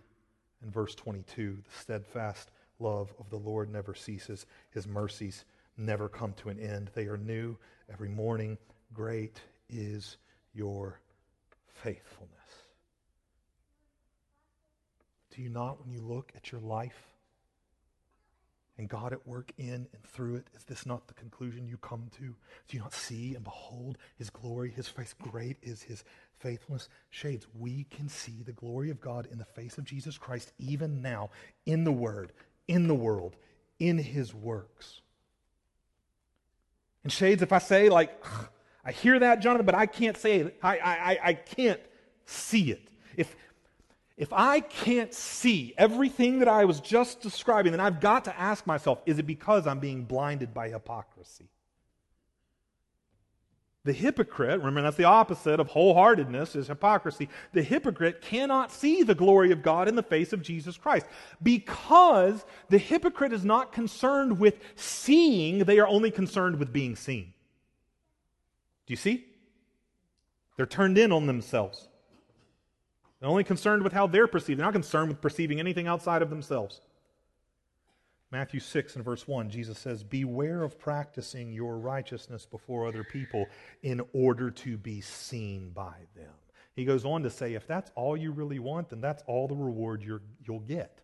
and 0.63 0.73
verse 0.73 0.95
22 0.95 1.57
the 1.57 1.79
steadfast 1.79 2.51
love 2.79 3.13
of 3.19 3.29
the 3.31 3.37
Lord 3.37 3.71
never 3.71 3.95
ceases, 3.95 4.47
his 4.71 4.87
mercies 4.87 5.45
never 5.77 6.09
come 6.09 6.33
to 6.35 6.49
an 6.51 6.59
end. 6.59 6.91
They 6.95 7.07
are 7.07 7.19
new 7.19 7.57
every 7.93 8.09
morning. 8.09 8.59
Great 8.93 9.41
is 9.69 10.17
your 10.53 11.01
faithfulness. 11.83 12.40
Do 15.35 15.43
you 15.43 15.49
not 15.49 15.81
when 15.81 15.91
you 15.93 16.01
look 16.01 16.33
at 16.37 16.51
your 16.51 16.61
life 16.61 17.07
and 18.79 18.89
God 18.89 19.13
at 19.13 19.27
work 19.27 19.53
in 19.59 19.87
and 19.93 20.05
through 20.05 20.37
it? 20.37 20.47
Is 20.57 20.65
this 20.65 20.87
not 20.87 21.07
the 21.07 21.15
conclusion 21.15 21.69
you 21.69 21.77
come 21.77 22.09
to? 22.17 22.25
Do 22.25 22.77
you 22.77 22.81
not 22.81 22.95
see 22.95 23.35
and 23.35 23.45
behold 23.45 23.99
his 24.17 24.31
glory, 24.31 24.71
his 24.71 24.89
face? 24.89 25.15
Great 25.21 25.57
is 25.63 25.83
his 25.83 26.03
faithfulness. 26.39 26.89
Shades, 27.11 27.47
we 27.59 27.85
can 27.91 28.09
see 28.09 28.43
the 28.45 28.53
glory 28.53 28.91
of 28.91 29.01
God 29.01 29.29
in 29.31 29.39
the 29.39 29.45
face 29.45 29.79
of 29.79 29.85
Jesus 29.85 30.19
Christ 30.19 30.53
even 30.59 31.03
now 31.03 31.31
in 31.67 31.85
the 31.85 31.93
Word, 31.93 32.33
in 32.67 32.89
the 32.89 32.95
world, 32.95 33.37
in 33.79 33.99
his 33.99 34.35
works. 34.35 35.01
And 37.05 37.13
Shades, 37.13 37.43
if 37.43 37.53
I 37.53 37.59
say, 37.59 37.89
like, 37.89 38.25
I 38.85 38.93
hear 38.93 39.19
that, 39.19 39.41
Jonathan, 39.41 39.67
but 39.67 39.75
I 39.75 39.87
can't 39.87 40.17
say 40.17 40.41
it, 40.41 40.59
I, 40.63 40.79
I, 40.79 41.19
I 41.23 41.33
can't 41.35 41.81
see 42.27 42.71
it. 42.71 42.89
If 43.17 43.35
if 44.21 44.35
I 44.35 44.61
can't 44.61 45.15
see 45.15 45.73
everything 45.79 46.41
that 46.41 46.49
I 46.49 46.67
was 46.67 46.79
just 46.79 47.23
describing, 47.23 47.73
then 47.73 47.81
I've 47.81 48.01
got 48.01 48.27
to 48.27 48.39
ask 48.39 48.67
myself 48.67 49.01
is 49.07 49.19
it 49.19 49.27
because 49.27 49.67
I'm 49.67 49.81
being 49.81 50.05
blinded 50.05 50.53
by 50.53 50.69
hypocrisy? 50.69 51.49
The 53.85 53.95
hypocrite, 53.95 54.59
remember 54.59 54.83
that's 54.83 54.99
the 54.99 55.05
opposite 55.05 55.59
of 55.59 55.71
wholeheartedness, 55.71 56.55
is 56.55 56.67
hypocrisy. 56.67 57.31
The 57.55 57.63
hypocrite 57.63 58.21
cannot 58.21 58.71
see 58.71 59.03
the 59.03 59.15
glory 59.15 59.53
of 59.53 59.63
God 59.63 59.89
in 59.89 59.95
the 59.97 60.03
face 60.03 60.35
of 60.35 60.43
Jesus 60.43 60.77
Christ 60.77 61.07
because 61.43 62.45
the 62.69 62.77
hypocrite 62.77 63.33
is 63.33 63.47
not 63.47 63.73
concerned 63.73 64.39
with 64.39 64.59
seeing, 64.75 65.61
they 65.61 65.79
are 65.79 65.89
only 65.89 66.11
concerned 66.11 66.59
with 66.59 66.75
being 66.75 66.95
seen. 66.95 67.33
Do 68.87 68.93
you 68.93 68.99
see? 68.99 69.25
They're 70.59 70.67
turned 70.67 70.99
in 70.99 71.11
on 71.11 71.25
themselves. 71.27 71.89
They're 73.21 73.29
only 73.29 73.45
concerned 73.45 73.83
with 73.83 73.93
how 73.93 74.07
they're 74.07 74.27
perceived. 74.27 74.59
They're 74.59 74.67
not 74.67 74.73
concerned 74.73 75.09
with 75.09 75.21
perceiving 75.21 75.61
anything 75.61 75.87
outside 75.87 76.23
of 76.23 76.31
themselves. 76.31 76.81
Matthew 78.33 78.61
6 78.61 78.95
and 78.97 79.05
verse 79.05 79.27
1, 79.27 79.51
Jesus 79.51 79.79
says, 79.79 80.05
Beware 80.05 80.63
of 80.63 80.79
practicing 80.79 81.53
your 81.53 81.79
righteousness 81.79 82.47
before 82.47 82.87
other 82.87 83.05
people 83.05 83.47
in 83.83 84.01
order 84.13 84.51
to 84.53 84.79
be 84.79 85.01
seen 85.01 85.71
by 85.71 85.95
them. 86.15 86.33
He 86.77 86.85
goes 86.85 87.05
on 87.05 87.25
to 87.25 87.31
say, 87.31 87.55
if 87.55 87.67
that's 87.67 87.91
all 87.97 88.17
you 88.17 88.31
really 88.31 88.61
want, 88.61 88.89
then 88.89 89.01
that's 89.01 89.23
all 89.27 89.49
the 89.49 89.57
reward 89.57 90.03
you 90.03 90.21
will 90.47 90.61
get. 90.61 91.03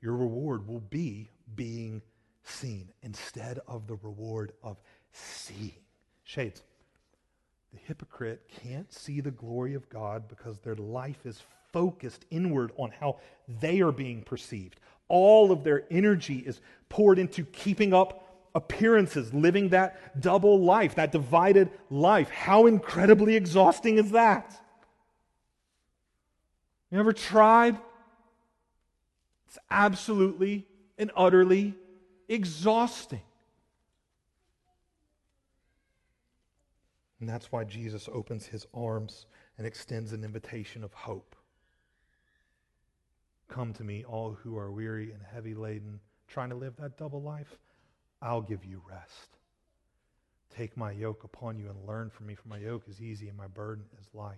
Your 0.00 0.16
reward 0.16 0.66
will 0.68 0.80
be 0.80 1.30
being 1.56 2.00
seen 2.44 2.90
instead 3.02 3.58
of 3.66 3.86
the 3.86 3.96
reward 3.96 4.52
of 4.62 4.80
seeing. 5.12 5.72
Shades. 6.22 6.62
The 7.74 7.80
hypocrite 7.86 8.48
can't 8.62 8.92
see 8.92 9.20
the 9.20 9.32
glory 9.32 9.74
of 9.74 9.88
God 9.88 10.28
because 10.28 10.60
their 10.60 10.76
life 10.76 11.26
is 11.26 11.42
focused 11.72 12.24
inward 12.30 12.70
on 12.76 12.92
how 12.92 13.18
they 13.60 13.80
are 13.80 13.90
being 13.90 14.22
perceived. 14.22 14.78
All 15.08 15.50
of 15.50 15.64
their 15.64 15.82
energy 15.90 16.38
is 16.38 16.60
poured 16.88 17.18
into 17.18 17.44
keeping 17.44 17.92
up 17.92 18.48
appearances, 18.54 19.34
living 19.34 19.70
that 19.70 20.20
double 20.20 20.60
life, 20.60 20.94
that 20.94 21.10
divided 21.10 21.68
life. 21.90 22.30
How 22.30 22.66
incredibly 22.66 23.34
exhausting 23.34 23.98
is 23.98 24.12
that? 24.12 24.54
You 26.92 27.00
ever 27.00 27.12
tried? 27.12 27.76
It's 29.48 29.58
absolutely 29.68 30.64
and 30.96 31.10
utterly 31.16 31.74
exhausting. 32.28 33.22
And 37.24 37.32
that's 37.32 37.50
why 37.50 37.64
Jesus 37.64 38.06
opens 38.12 38.44
his 38.44 38.66
arms 38.74 39.24
and 39.56 39.66
extends 39.66 40.12
an 40.12 40.24
invitation 40.24 40.84
of 40.84 40.92
hope. 40.92 41.34
Come 43.48 43.72
to 43.72 43.82
me, 43.82 44.04
all 44.04 44.32
who 44.32 44.58
are 44.58 44.70
weary 44.70 45.10
and 45.10 45.22
heavy 45.22 45.54
laden, 45.54 46.00
trying 46.28 46.50
to 46.50 46.54
live 46.54 46.76
that 46.76 46.98
double 46.98 47.22
life. 47.22 47.56
I'll 48.20 48.42
give 48.42 48.66
you 48.66 48.82
rest. 48.86 49.38
Take 50.54 50.76
my 50.76 50.92
yoke 50.92 51.24
upon 51.24 51.58
you 51.58 51.70
and 51.70 51.88
learn 51.88 52.10
from 52.10 52.26
me, 52.26 52.34
for 52.34 52.46
my 52.46 52.58
yoke 52.58 52.84
is 52.90 53.00
easy 53.00 53.28
and 53.28 53.38
my 53.38 53.46
burden 53.46 53.86
is 53.98 54.06
light. 54.12 54.36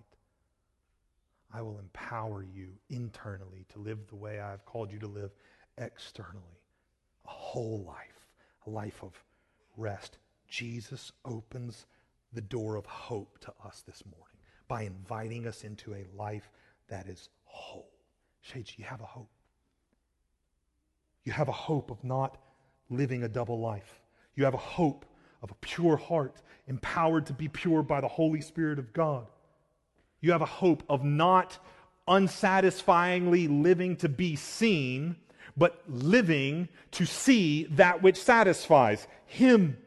I 1.52 1.62
will 1.62 1.80
empower 1.80 2.44
you 2.44 2.68
internally 2.88 3.66
to 3.72 3.80
live 3.80 4.06
the 4.06 4.14
way 4.14 4.38
I 4.38 4.52
have 4.52 4.64
called 4.64 4.92
you 4.92 5.00
to 5.00 5.08
live 5.08 5.32
externally. 5.76 6.62
A 7.24 7.30
whole 7.30 7.82
life, 7.84 8.28
a 8.64 8.70
life 8.70 9.02
of 9.02 9.24
rest. 9.76 10.18
Jesus 10.46 11.10
opens 11.24 11.86
the 12.32 12.40
door 12.40 12.76
of 12.76 12.86
hope 12.86 13.38
to 13.40 13.52
us 13.64 13.82
this 13.86 14.02
morning 14.04 14.38
by 14.68 14.82
inviting 14.82 15.46
us 15.46 15.64
into 15.64 15.94
a 15.94 16.06
life 16.16 16.50
that 16.88 17.06
is 17.06 17.28
whole. 17.44 17.90
Shades, 18.40 18.74
you 18.76 18.84
have 18.84 19.00
a 19.00 19.06
hope. 19.06 19.30
You 21.24 21.32
have 21.32 21.48
a 21.48 21.52
hope 21.52 21.90
of 21.90 22.02
not 22.04 22.38
living 22.90 23.24
a 23.24 23.28
double 23.28 23.58
life. 23.58 24.00
You 24.34 24.44
have 24.44 24.54
a 24.54 24.58
hope 24.58 25.04
of 25.42 25.50
a 25.50 25.54
pure 25.54 25.96
heart, 25.96 26.42
empowered 26.68 27.26
to 27.26 27.32
be 27.32 27.48
pure 27.48 27.82
by 27.82 28.00
the 28.00 28.08
Holy 28.08 28.40
Spirit 28.40 28.78
of 28.78 28.92
God. 28.92 29.26
You 30.20 30.32
have 30.32 30.42
a 30.42 30.46
hope 30.46 30.82
of 30.88 31.04
not 31.04 31.58
unsatisfyingly 32.08 33.48
living 33.48 33.96
to 33.96 34.08
be 34.08 34.36
seen, 34.36 35.16
but 35.56 35.82
living 35.88 36.68
to 36.92 37.06
see 37.06 37.64
that 37.64 38.02
which 38.02 38.22
satisfies 38.22 39.06
Him. 39.26 39.78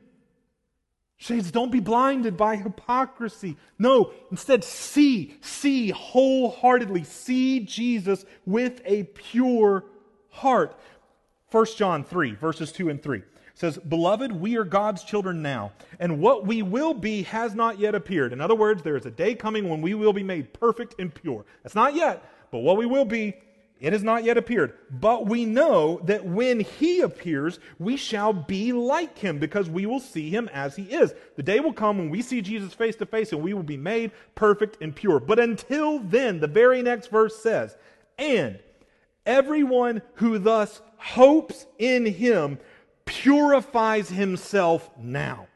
Shades, 1.22 1.52
don't 1.52 1.72
be 1.72 1.82
blinded 1.82 2.38
by 2.38 2.56
hypocrisy. 2.56 3.58
No, 3.78 4.14
instead, 4.32 4.64
see, 4.64 5.36
see 5.42 5.90
wholeheartedly. 5.90 7.04
See 7.04 7.60
Jesus 7.60 8.26
with 8.46 8.82
a 8.86 9.04
pure 9.04 9.84
heart. 10.30 10.80
1 11.52 11.66
John 11.76 12.06
3, 12.06 12.36
verses 12.36 12.72
2 12.72 12.90
and 12.90 13.04
3 13.04 13.22
says, 13.54 13.78
Beloved, 13.78 14.32
we 14.32 14.56
are 14.56 14.64
God's 14.64 15.04
children 15.04 15.42
now, 15.42 15.74
and 16.00 16.22
what 16.22 16.48
we 16.48 16.62
will 16.62 16.94
be 16.94 17.24
has 17.24 17.54
not 17.54 17.78
yet 17.78 17.94
appeared. 17.94 18.32
In 18.32 18.40
other 18.40 18.56
words, 18.56 18.82
there 18.82 18.96
is 18.96 19.06
a 19.06 19.12
day 19.12 19.36
coming 19.36 19.68
when 19.68 19.82
we 19.82 19.94
will 19.94 20.14
be 20.14 20.24
made 20.24 20.54
perfect 20.54 20.96
and 21.00 21.14
pure. 21.14 21.44
That's 21.62 21.76
not 21.76 21.94
yet, 21.94 22.24
but 22.52 22.60
what 22.60 22.78
we 22.78 22.86
will 22.86 23.04
be, 23.04 23.36
it 23.80 23.94
has 23.94 24.04
not 24.04 24.26
yet 24.26 24.38
appeared. 24.38 24.74
But 24.92 25.26
we 25.26 25.46
know 25.46 26.02
that 26.04 26.26
when 26.26 26.60
he 26.60 27.02
appears, 27.02 27.60
we 27.78 27.96
shall 27.96 28.34
be 28.34 28.74
like 28.74 29.18
him, 29.18 29.40
because 29.40 29.70
we 29.70 29.86
will 29.86 30.02
see 30.02 30.30
him 30.30 30.50
as 30.54 30.76
he 30.76 30.84
is. 30.84 31.14
The 31.38 31.44
day 31.44 31.60
will 31.60 31.74
come 31.74 31.98
when 31.98 32.10
we 32.10 32.22
see 32.22 32.42
Jesus 32.42 32.74
face 32.74 32.98
to 32.98 33.06
face, 33.06 33.32
and 33.32 33.42
we 33.42 33.54
will 33.54 33.64
be 33.64 33.78
made 33.78 34.12
perfect 34.36 34.82
and 34.82 34.94
pure. 34.94 35.20
But 35.20 35.40
until 35.40 36.00
then, 36.00 36.40
the 36.42 36.48
very 36.48 36.82
next 36.82 37.08
verse 37.08 37.42
says, 37.42 37.78
And 38.18 38.60
everyone 39.26 40.02
who 40.16 40.40
thus 40.40 40.82
hopes 40.98 41.66
in 41.78 42.06
him 42.06 42.60
purifies 43.06 44.10
himself 44.10 44.90
now, 45.00 45.48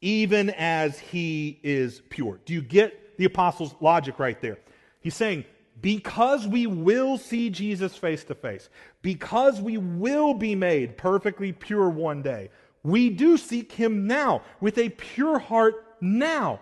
even 0.00 0.50
as 0.50 0.98
he 0.98 1.58
is 1.64 2.02
pure. 2.08 2.38
Do 2.44 2.54
you 2.54 2.62
get 2.62 3.18
the 3.18 3.24
apostles' 3.24 3.74
logic 3.80 4.20
right 4.20 4.40
there? 4.40 4.58
He's 5.00 5.16
saying, 5.16 5.44
because 5.80 6.46
we 6.46 6.66
will 6.66 7.16
see 7.18 7.50
Jesus 7.50 7.96
face 7.96 8.24
to 8.24 8.34
face, 8.34 8.68
because 9.02 9.60
we 9.60 9.78
will 9.78 10.34
be 10.34 10.54
made 10.54 10.96
perfectly 10.96 11.52
pure 11.52 11.88
one 11.88 12.22
day, 12.22 12.50
we 12.82 13.10
do 13.10 13.36
seek 13.36 13.72
him 13.72 14.06
now 14.06 14.42
with 14.60 14.78
a 14.78 14.88
pure 14.90 15.38
heart 15.38 15.84
now. 16.00 16.60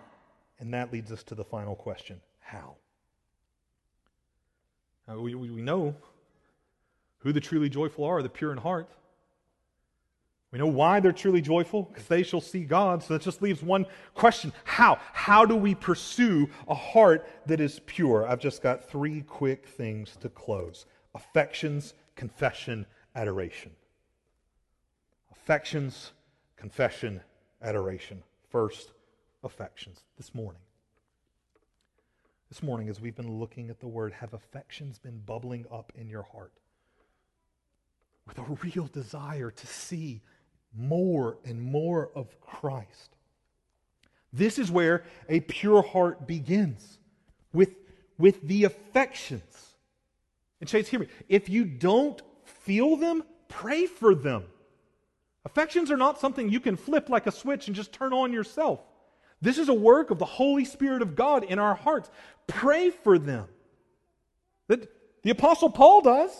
And 0.59 0.73
that 0.73 0.91
leads 0.91 1.11
us 1.11 1.23
to 1.23 1.35
the 1.35 1.45
final 1.45 1.75
question 1.75 2.19
how? 2.39 2.75
Now, 5.07 5.19
we, 5.19 5.33
we 5.35 5.49
know 5.49 5.95
who 7.19 7.31
the 7.31 7.39
truly 7.39 7.69
joyful 7.69 8.05
are, 8.05 8.21
the 8.21 8.29
pure 8.29 8.51
in 8.51 8.57
heart. 8.57 8.89
We 10.51 10.57
know 10.57 10.67
why 10.67 10.99
they're 10.99 11.11
truly 11.11 11.41
joyful, 11.41 11.83
because 11.83 12.07
they 12.07 12.23
shall 12.23 12.41
see 12.41 12.63
God. 12.63 13.03
So 13.03 13.13
that 13.13 13.21
just 13.21 13.41
leaves 13.41 13.61
one 13.61 13.85
question 14.15 14.51
How? 14.63 14.99
How 15.13 15.45
do 15.45 15.55
we 15.55 15.75
pursue 15.75 16.49
a 16.67 16.73
heart 16.73 17.27
that 17.45 17.59
is 17.59 17.79
pure? 17.85 18.27
I've 18.27 18.39
just 18.39 18.63
got 18.63 18.89
three 18.89 19.21
quick 19.21 19.67
things 19.67 20.15
to 20.21 20.29
close 20.29 20.85
affections, 21.13 21.93
confession, 22.15 22.85
adoration. 23.15 23.71
Affections, 25.31 26.13
confession, 26.55 27.21
adoration. 27.61 28.23
First, 28.49 28.93
affections. 29.43 30.03
This 30.17 30.33
morning. 30.33 30.61
This 32.49 32.63
morning, 32.63 32.89
as 32.89 32.99
we've 32.99 33.15
been 33.15 33.39
looking 33.39 33.69
at 33.69 33.79
the 33.79 33.87
word, 33.87 34.13
have 34.13 34.33
affections 34.33 34.97
been 34.97 35.19
bubbling 35.19 35.65
up 35.71 35.91
in 35.95 36.09
your 36.09 36.23
heart? 36.23 36.53
with 38.29 38.37
a 38.37 38.57
real 38.63 38.87
desire 38.87 39.51
to 39.51 39.67
see 39.67 40.21
more 40.75 41.37
and 41.45 41.61
more 41.61 42.09
of 42.15 42.39
Christ. 42.41 43.15
This 44.31 44.59
is 44.59 44.69
where 44.69 45.03
a 45.27 45.39
pure 45.39 45.81
heart 45.81 46.27
begins 46.27 46.99
with, 47.51 47.75
with 48.17 48.41
the 48.47 48.65
affections. 48.65 49.43
And 50.59 50.69
Chase, 50.69 50.87
hear 50.87 50.99
me. 50.99 51.07
If 51.27 51.49
you 51.49 51.65
don't 51.65 52.21
feel 52.45 52.95
them, 52.95 53.23
pray 53.47 53.85
for 53.85 54.13
them. 54.13 54.43
Affections 55.45 55.89
are 55.89 55.97
not 55.97 56.19
something 56.19 56.49
you 56.49 56.59
can 56.59 56.75
flip 56.75 57.09
like 57.09 57.25
a 57.25 57.31
switch 57.31 57.67
and 57.67 57.75
just 57.75 57.91
turn 57.91 58.13
on 58.13 58.33
yourself. 58.33 58.81
This 59.41 59.57
is 59.57 59.69
a 59.69 59.73
work 59.73 60.11
of 60.11 60.19
the 60.19 60.25
Holy 60.25 60.65
Spirit 60.65 61.01
of 61.01 61.15
God 61.15 61.43
in 61.43 61.59
our 61.59 61.75
hearts. 61.75 62.11
Pray 62.45 62.89
for 62.89 63.17
them. 63.17 63.47
That 64.67 64.91
the 65.23 65.31
Apostle 65.31 65.69
Paul 65.69 66.01
does. 66.01 66.31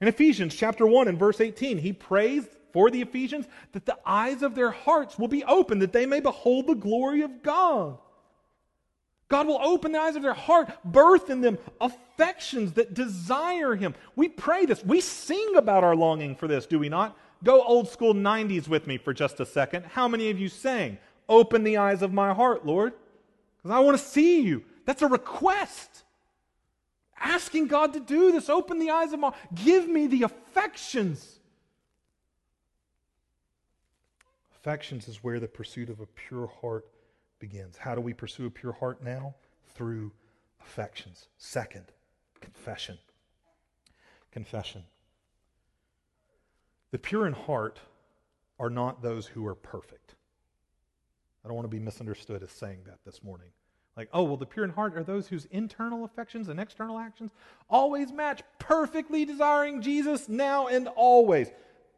In 0.00 0.08
Ephesians 0.08 0.54
chapter 0.54 0.86
1 0.86 1.08
and 1.08 1.18
verse 1.18 1.40
18, 1.40 1.78
he 1.78 1.92
prays 1.92 2.44
for 2.74 2.90
the 2.90 3.00
Ephesians 3.00 3.46
that 3.72 3.86
the 3.86 3.96
eyes 4.04 4.42
of 4.42 4.56
their 4.56 4.72
hearts 4.72 5.16
will 5.16 5.28
be 5.28 5.44
open, 5.44 5.78
that 5.78 5.92
they 5.92 6.06
may 6.06 6.18
behold 6.18 6.66
the 6.66 6.74
glory 6.74 7.22
of 7.22 7.42
God. 7.42 7.96
God 9.28 9.46
will 9.46 9.60
open 9.62 9.92
the 9.92 10.00
eyes 10.00 10.16
of 10.16 10.22
their 10.22 10.34
heart, 10.34 10.70
birth 10.84 11.30
in 11.30 11.40
them 11.40 11.56
affections 11.80 12.72
that 12.72 12.92
desire 12.92 13.76
Him. 13.76 13.94
We 14.16 14.28
pray 14.28 14.66
this. 14.66 14.84
We 14.84 15.00
sing 15.00 15.54
about 15.56 15.84
our 15.84 15.94
longing 15.94 16.34
for 16.34 16.48
this, 16.48 16.66
do 16.66 16.80
we 16.80 16.88
not? 16.88 17.16
Go 17.44 17.62
old 17.62 17.88
school 17.88 18.12
90s 18.12 18.66
with 18.66 18.88
me 18.88 18.98
for 18.98 19.14
just 19.14 19.38
a 19.38 19.46
second. 19.46 19.86
How 19.86 20.08
many 20.08 20.30
of 20.30 20.38
you 20.38 20.48
sang, 20.48 20.98
Open 21.28 21.64
the 21.64 21.78
eyes 21.78 22.02
of 22.02 22.12
my 22.12 22.34
heart, 22.34 22.66
Lord? 22.66 22.92
Because 23.56 23.70
I 23.70 23.80
want 23.80 23.96
to 23.96 24.04
see 24.04 24.42
you. 24.42 24.64
That's 24.84 25.02
a 25.02 25.06
request. 25.06 26.02
Asking 27.18 27.68
God 27.68 27.94
to 27.94 28.00
do 28.00 28.32
this. 28.32 28.50
Open 28.50 28.78
the 28.78 28.90
eyes 28.90 29.12
of 29.12 29.20
my 29.20 29.32
Give 29.54 29.88
me 29.88 30.06
the 30.06 30.24
affections 30.24 31.33
Affections 34.64 35.08
is 35.08 35.22
where 35.22 35.40
the 35.40 35.46
pursuit 35.46 35.90
of 35.90 36.00
a 36.00 36.06
pure 36.06 36.46
heart 36.62 36.86
begins. 37.38 37.76
How 37.76 37.94
do 37.94 38.00
we 38.00 38.14
pursue 38.14 38.46
a 38.46 38.50
pure 38.50 38.72
heart 38.72 39.04
now? 39.04 39.34
Through 39.74 40.10
affections. 40.58 41.28
Second, 41.36 41.92
confession. 42.40 42.96
Confession. 44.32 44.84
The 46.92 46.98
pure 46.98 47.26
in 47.26 47.34
heart 47.34 47.78
are 48.58 48.70
not 48.70 49.02
those 49.02 49.26
who 49.26 49.46
are 49.46 49.54
perfect. 49.54 50.14
I 51.44 51.48
don't 51.48 51.56
want 51.56 51.66
to 51.66 51.76
be 51.76 51.78
misunderstood 51.78 52.42
as 52.42 52.50
saying 52.50 52.84
that 52.86 53.00
this 53.04 53.22
morning. 53.22 53.48
Like, 53.98 54.08
oh, 54.14 54.22
well, 54.22 54.38
the 54.38 54.46
pure 54.46 54.64
in 54.64 54.70
heart 54.70 54.96
are 54.96 55.04
those 55.04 55.28
whose 55.28 55.44
internal 55.50 56.06
affections 56.06 56.48
and 56.48 56.58
external 56.58 56.98
actions 56.98 57.32
always 57.68 58.12
match, 58.12 58.42
perfectly 58.58 59.26
desiring 59.26 59.82
Jesus 59.82 60.26
now 60.26 60.68
and 60.68 60.88
always. 60.96 61.50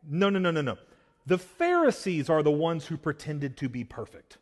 No, 0.05 0.31
no, 0.31 0.41
no, 0.41 0.51
no, 0.51 0.63
no. 0.63 0.79
The 1.27 1.39
Pharisees 1.39 2.31
are 2.31 2.43
the 2.43 2.53
ones 2.53 2.87
who 2.87 2.97
pretended 2.97 3.57
to 3.59 3.69
be 3.69 3.83
perfect. 3.83 4.39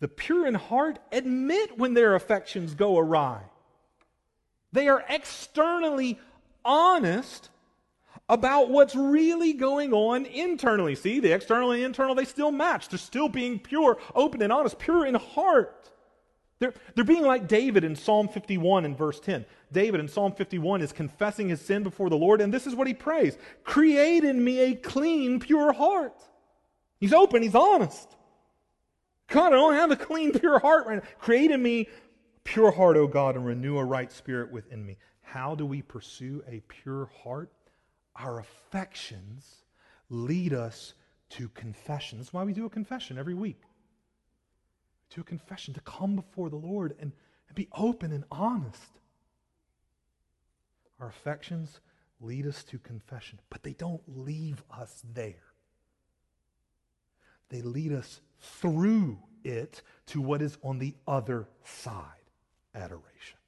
The 0.00 0.08
pure 0.08 0.46
in 0.46 0.54
heart 0.54 0.98
admit 1.12 1.78
when 1.78 1.94
their 1.94 2.14
affections 2.14 2.74
go 2.74 2.98
awry. 2.98 3.42
They 4.72 4.88
are 4.88 5.04
externally 5.08 6.18
honest 6.64 7.50
about 8.28 8.70
what's 8.70 8.94
really 8.94 9.52
going 9.52 9.92
on 9.92 10.26
internally. 10.26 10.94
See, 10.94 11.20
the 11.20 11.32
external 11.32 11.70
and 11.70 11.82
internal, 11.82 12.14
they 12.14 12.24
still 12.24 12.50
match. 12.50 12.88
They're 12.88 12.98
still 12.98 13.28
being 13.28 13.58
pure, 13.58 13.98
open, 14.14 14.42
and 14.42 14.52
honest, 14.52 14.78
pure 14.78 15.06
in 15.06 15.14
heart. 15.14 15.90
They're, 16.58 16.72
they're 16.94 17.04
being 17.04 17.24
like 17.24 17.48
David 17.48 17.84
in 17.84 17.96
Psalm 17.96 18.28
51 18.28 18.86
and 18.86 18.96
verse 18.96 19.20
10. 19.20 19.44
David 19.72 20.00
in 20.00 20.08
Psalm 20.08 20.32
51 20.32 20.80
is 20.80 20.92
confessing 20.92 21.48
his 21.48 21.60
sin 21.60 21.82
before 21.82 22.08
the 22.08 22.16
Lord, 22.16 22.40
and 22.40 22.52
this 22.52 22.66
is 22.66 22.74
what 22.74 22.86
he 22.86 22.94
prays 22.94 23.36
Create 23.64 24.24
in 24.24 24.42
me 24.42 24.60
a 24.60 24.74
clean, 24.74 25.38
pure 25.38 25.72
heart. 25.72 26.14
He's 26.98 27.12
open, 27.12 27.42
he's 27.42 27.54
honest. 27.54 28.08
God, 29.28 29.52
I 29.52 29.56
don't 29.56 29.74
have 29.74 29.90
a 29.90 29.96
clean, 29.96 30.32
pure 30.32 30.58
heart 30.58 30.86
right 30.86 31.02
now. 31.02 31.08
Create 31.18 31.50
in 31.50 31.62
me 31.62 31.88
pure 32.44 32.70
heart, 32.70 32.96
O 32.96 33.06
God, 33.06 33.34
and 33.34 33.44
renew 33.44 33.76
a 33.76 33.84
right 33.84 34.10
spirit 34.10 34.50
within 34.50 34.86
me. 34.86 34.96
How 35.20 35.54
do 35.54 35.66
we 35.66 35.82
pursue 35.82 36.42
a 36.48 36.62
pure 36.68 37.10
heart? 37.22 37.50
Our 38.14 38.38
affections 38.38 39.64
lead 40.08 40.54
us 40.54 40.94
to 41.30 41.48
confession. 41.50 42.18
That's 42.18 42.32
why 42.32 42.44
we 42.44 42.52
do 42.52 42.64
a 42.64 42.70
confession 42.70 43.18
every 43.18 43.34
week 43.34 43.60
to 45.10 45.20
a 45.20 45.24
confession, 45.24 45.74
to 45.74 45.80
come 45.80 46.16
before 46.16 46.50
the 46.50 46.56
Lord 46.56 46.96
and, 47.00 47.12
and 47.48 47.54
be 47.54 47.68
open 47.72 48.12
and 48.12 48.24
honest. 48.30 49.00
Our 51.00 51.08
affections 51.08 51.80
lead 52.20 52.46
us 52.46 52.64
to 52.64 52.78
confession, 52.78 53.38
but 53.50 53.62
they 53.62 53.72
don't 53.72 54.02
leave 54.06 54.62
us 54.70 55.02
there. 55.14 55.42
They 57.48 57.62
lead 57.62 57.92
us 57.92 58.20
through 58.40 59.18
it 59.44 59.82
to 60.06 60.20
what 60.20 60.42
is 60.42 60.58
on 60.62 60.78
the 60.78 60.94
other 61.06 61.48
side 61.64 62.02
adoration. 62.74 63.38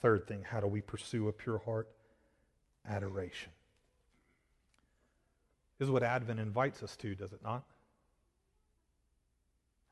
Third 0.00 0.26
thing, 0.26 0.42
how 0.42 0.60
do 0.60 0.66
we 0.66 0.80
pursue 0.80 1.28
a 1.28 1.32
pure 1.32 1.58
heart? 1.58 1.88
Adoration. 2.86 3.52
This 5.78 5.86
is 5.86 5.92
what 5.92 6.02
Advent 6.02 6.40
invites 6.40 6.82
us 6.82 6.96
to, 6.96 7.14
does 7.14 7.32
it 7.32 7.42
not? 7.42 7.64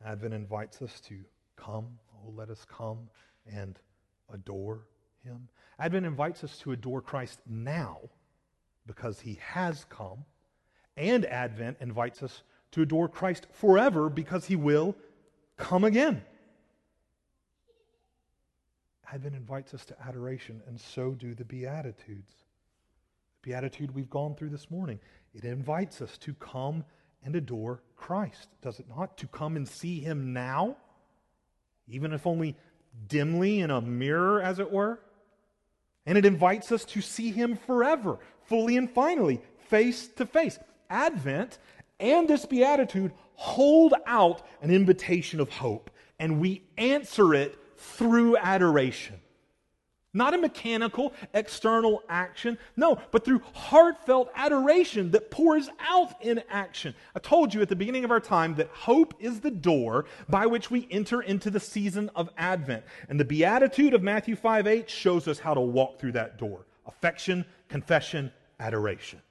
Advent 0.05 0.34
invites 0.34 0.82
us 0.82 1.00
to 1.00 1.18
come. 1.57 1.98
Oh, 2.14 2.32
let 2.34 2.50
us 2.50 2.64
come 2.64 3.09
and 3.50 3.78
adore 4.32 4.86
him. 5.24 5.48
Advent 5.78 6.07
invites 6.07 6.44
us 6.44 6.59
to 6.59 6.72
adore 6.72 7.00
Christ 7.00 7.40
now 7.48 7.98
because 8.86 9.20
he 9.20 9.38
has 9.40 9.84
come. 9.88 10.24
And 10.96 11.24
Advent 11.24 11.78
invites 11.80 12.22
us 12.22 12.42
to 12.72 12.82
adore 12.82 13.09
Christ 13.09 13.46
forever 13.53 14.09
because 14.09 14.46
he 14.46 14.57
will 14.57 14.96
come 15.57 15.84
again. 15.84 16.22
Advent 19.12 19.34
invites 19.34 19.74
us 19.74 19.84
to 19.84 19.96
adoration, 20.07 20.62
and 20.66 20.80
so 20.80 21.11
do 21.11 21.34
the 21.34 21.44
Beatitudes. 21.44 22.34
The 23.42 23.50
Beatitude 23.50 23.94
we've 23.94 24.09
gone 24.09 24.34
through 24.34 24.48
this 24.48 24.70
morning. 24.70 24.98
It 25.34 25.44
invites 25.44 26.00
us 26.00 26.16
to 26.18 26.34
come 26.34 26.84
and 27.24 27.36
adore 27.36 27.82
Christ, 27.96 28.48
does 28.62 28.80
it 28.80 28.86
not? 28.88 29.16
To 29.18 29.26
come 29.26 29.56
and 29.56 29.68
see 29.68 30.00
him 30.00 30.32
now, 30.32 30.76
even 31.88 32.12
if 32.12 32.26
only 32.26 32.56
dimly 33.06 33.60
in 33.60 33.70
a 33.70 33.80
mirror, 33.80 34.42
as 34.42 34.58
it 34.58 34.70
were. 34.70 35.00
And 36.04 36.18
it 36.18 36.26
invites 36.26 36.72
us 36.72 36.84
to 36.86 37.00
see 37.00 37.30
him 37.30 37.56
forever, 37.56 38.18
fully 38.46 38.76
and 38.76 38.90
finally, 38.90 39.40
face 39.68 40.08
to 40.16 40.26
face. 40.26 40.58
Advent 40.90 41.58
and 42.00 42.28
this 42.28 42.44
beatitude 42.44 43.12
hold 43.34 43.94
out 44.06 44.46
an 44.60 44.70
invitation 44.70 45.40
of 45.40 45.48
hope, 45.48 45.90
and 46.18 46.40
we 46.40 46.62
answer 46.76 47.34
it 47.34 47.56
through 47.76 48.36
adoration. 48.36 49.21
Not 50.14 50.34
a 50.34 50.38
mechanical 50.38 51.14
external 51.32 52.02
action. 52.06 52.58
No, 52.76 52.98
but 53.10 53.24
through 53.24 53.40
heartfelt 53.54 54.30
adoration 54.34 55.10
that 55.12 55.30
pours 55.30 55.70
out 55.80 56.22
in 56.22 56.42
action. 56.50 56.94
I 57.16 57.18
told 57.18 57.54
you 57.54 57.62
at 57.62 57.70
the 57.70 57.76
beginning 57.76 58.04
of 58.04 58.10
our 58.10 58.20
time 58.20 58.54
that 58.56 58.68
hope 58.68 59.14
is 59.18 59.40
the 59.40 59.50
door 59.50 60.04
by 60.28 60.44
which 60.44 60.70
we 60.70 60.86
enter 60.90 61.22
into 61.22 61.48
the 61.50 61.60
season 61.60 62.10
of 62.14 62.28
Advent. 62.36 62.84
And 63.08 63.18
the 63.18 63.24
Beatitude 63.24 63.94
of 63.94 64.02
Matthew 64.02 64.36
5 64.36 64.66
8 64.66 64.90
shows 64.90 65.28
us 65.28 65.38
how 65.38 65.54
to 65.54 65.60
walk 65.60 65.98
through 65.98 66.12
that 66.12 66.38
door 66.38 66.66
affection, 66.84 67.46
confession, 67.68 68.30
adoration. 68.60 69.22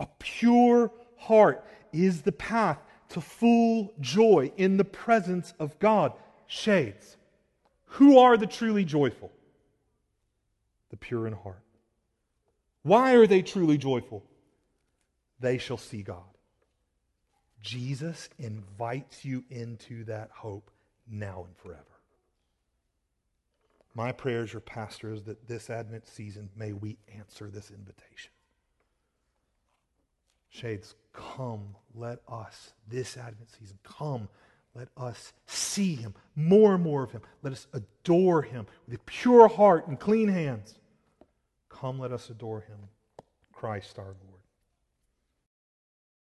A 0.00 0.06
pure 0.18 0.90
heart 1.16 1.64
is 1.90 2.20
the 2.20 2.32
path 2.32 2.78
to 3.10 3.20
full 3.20 3.94
joy 4.00 4.52
in 4.58 4.76
the 4.76 4.84
presence 4.84 5.54
of 5.58 5.78
God. 5.78 6.12
Shades. 6.46 7.16
Who 7.86 8.18
are 8.18 8.36
the 8.36 8.46
truly 8.46 8.84
joyful? 8.84 9.32
The 10.94 10.98
pure 10.98 11.26
in 11.26 11.32
heart. 11.32 11.64
Why 12.82 13.14
are 13.14 13.26
they 13.26 13.42
truly 13.42 13.76
joyful? 13.76 14.22
They 15.40 15.58
shall 15.58 15.76
see 15.76 16.02
God. 16.02 16.22
Jesus 17.60 18.28
invites 18.38 19.24
you 19.24 19.42
into 19.50 20.04
that 20.04 20.30
hope 20.30 20.70
now 21.10 21.46
and 21.48 21.56
forever. 21.56 21.82
My 23.96 24.12
prayer 24.12 24.42
as 24.42 24.52
your 24.52 24.60
pastor 24.60 25.12
is 25.12 25.22
that 25.24 25.48
this 25.48 25.68
Advent 25.68 26.06
season, 26.06 26.48
may 26.56 26.72
we 26.72 26.96
answer 27.18 27.50
this 27.50 27.72
invitation. 27.72 28.30
Shades, 30.50 30.94
come, 31.12 31.74
let 31.96 32.20
us, 32.28 32.72
this 32.86 33.16
Advent 33.16 33.50
season, 33.58 33.78
come, 33.82 34.28
let 34.76 34.88
us 34.96 35.32
see 35.46 35.96
him, 35.96 36.14
more 36.36 36.74
and 36.74 36.84
more 36.84 37.02
of 37.02 37.10
him. 37.10 37.22
Let 37.42 37.52
us 37.52 37.66
adore 37.72 38.42
him 38.42 38.66
with 38.86 39.00
a 39.00 39.02
pure 39.04 39.48
heart 39.48 39.88
and 39.88 39.98
clean 39.98 40.28
hands. 40.28 40.78
Come, 41.74 41.98
let 41.98 42.12
us 42.12 42.30
adore 42.30 42.60
him, 42.60 42.78
Christ 43.52 43.98
our 43.98 44.14
Lord. 44.28 44.33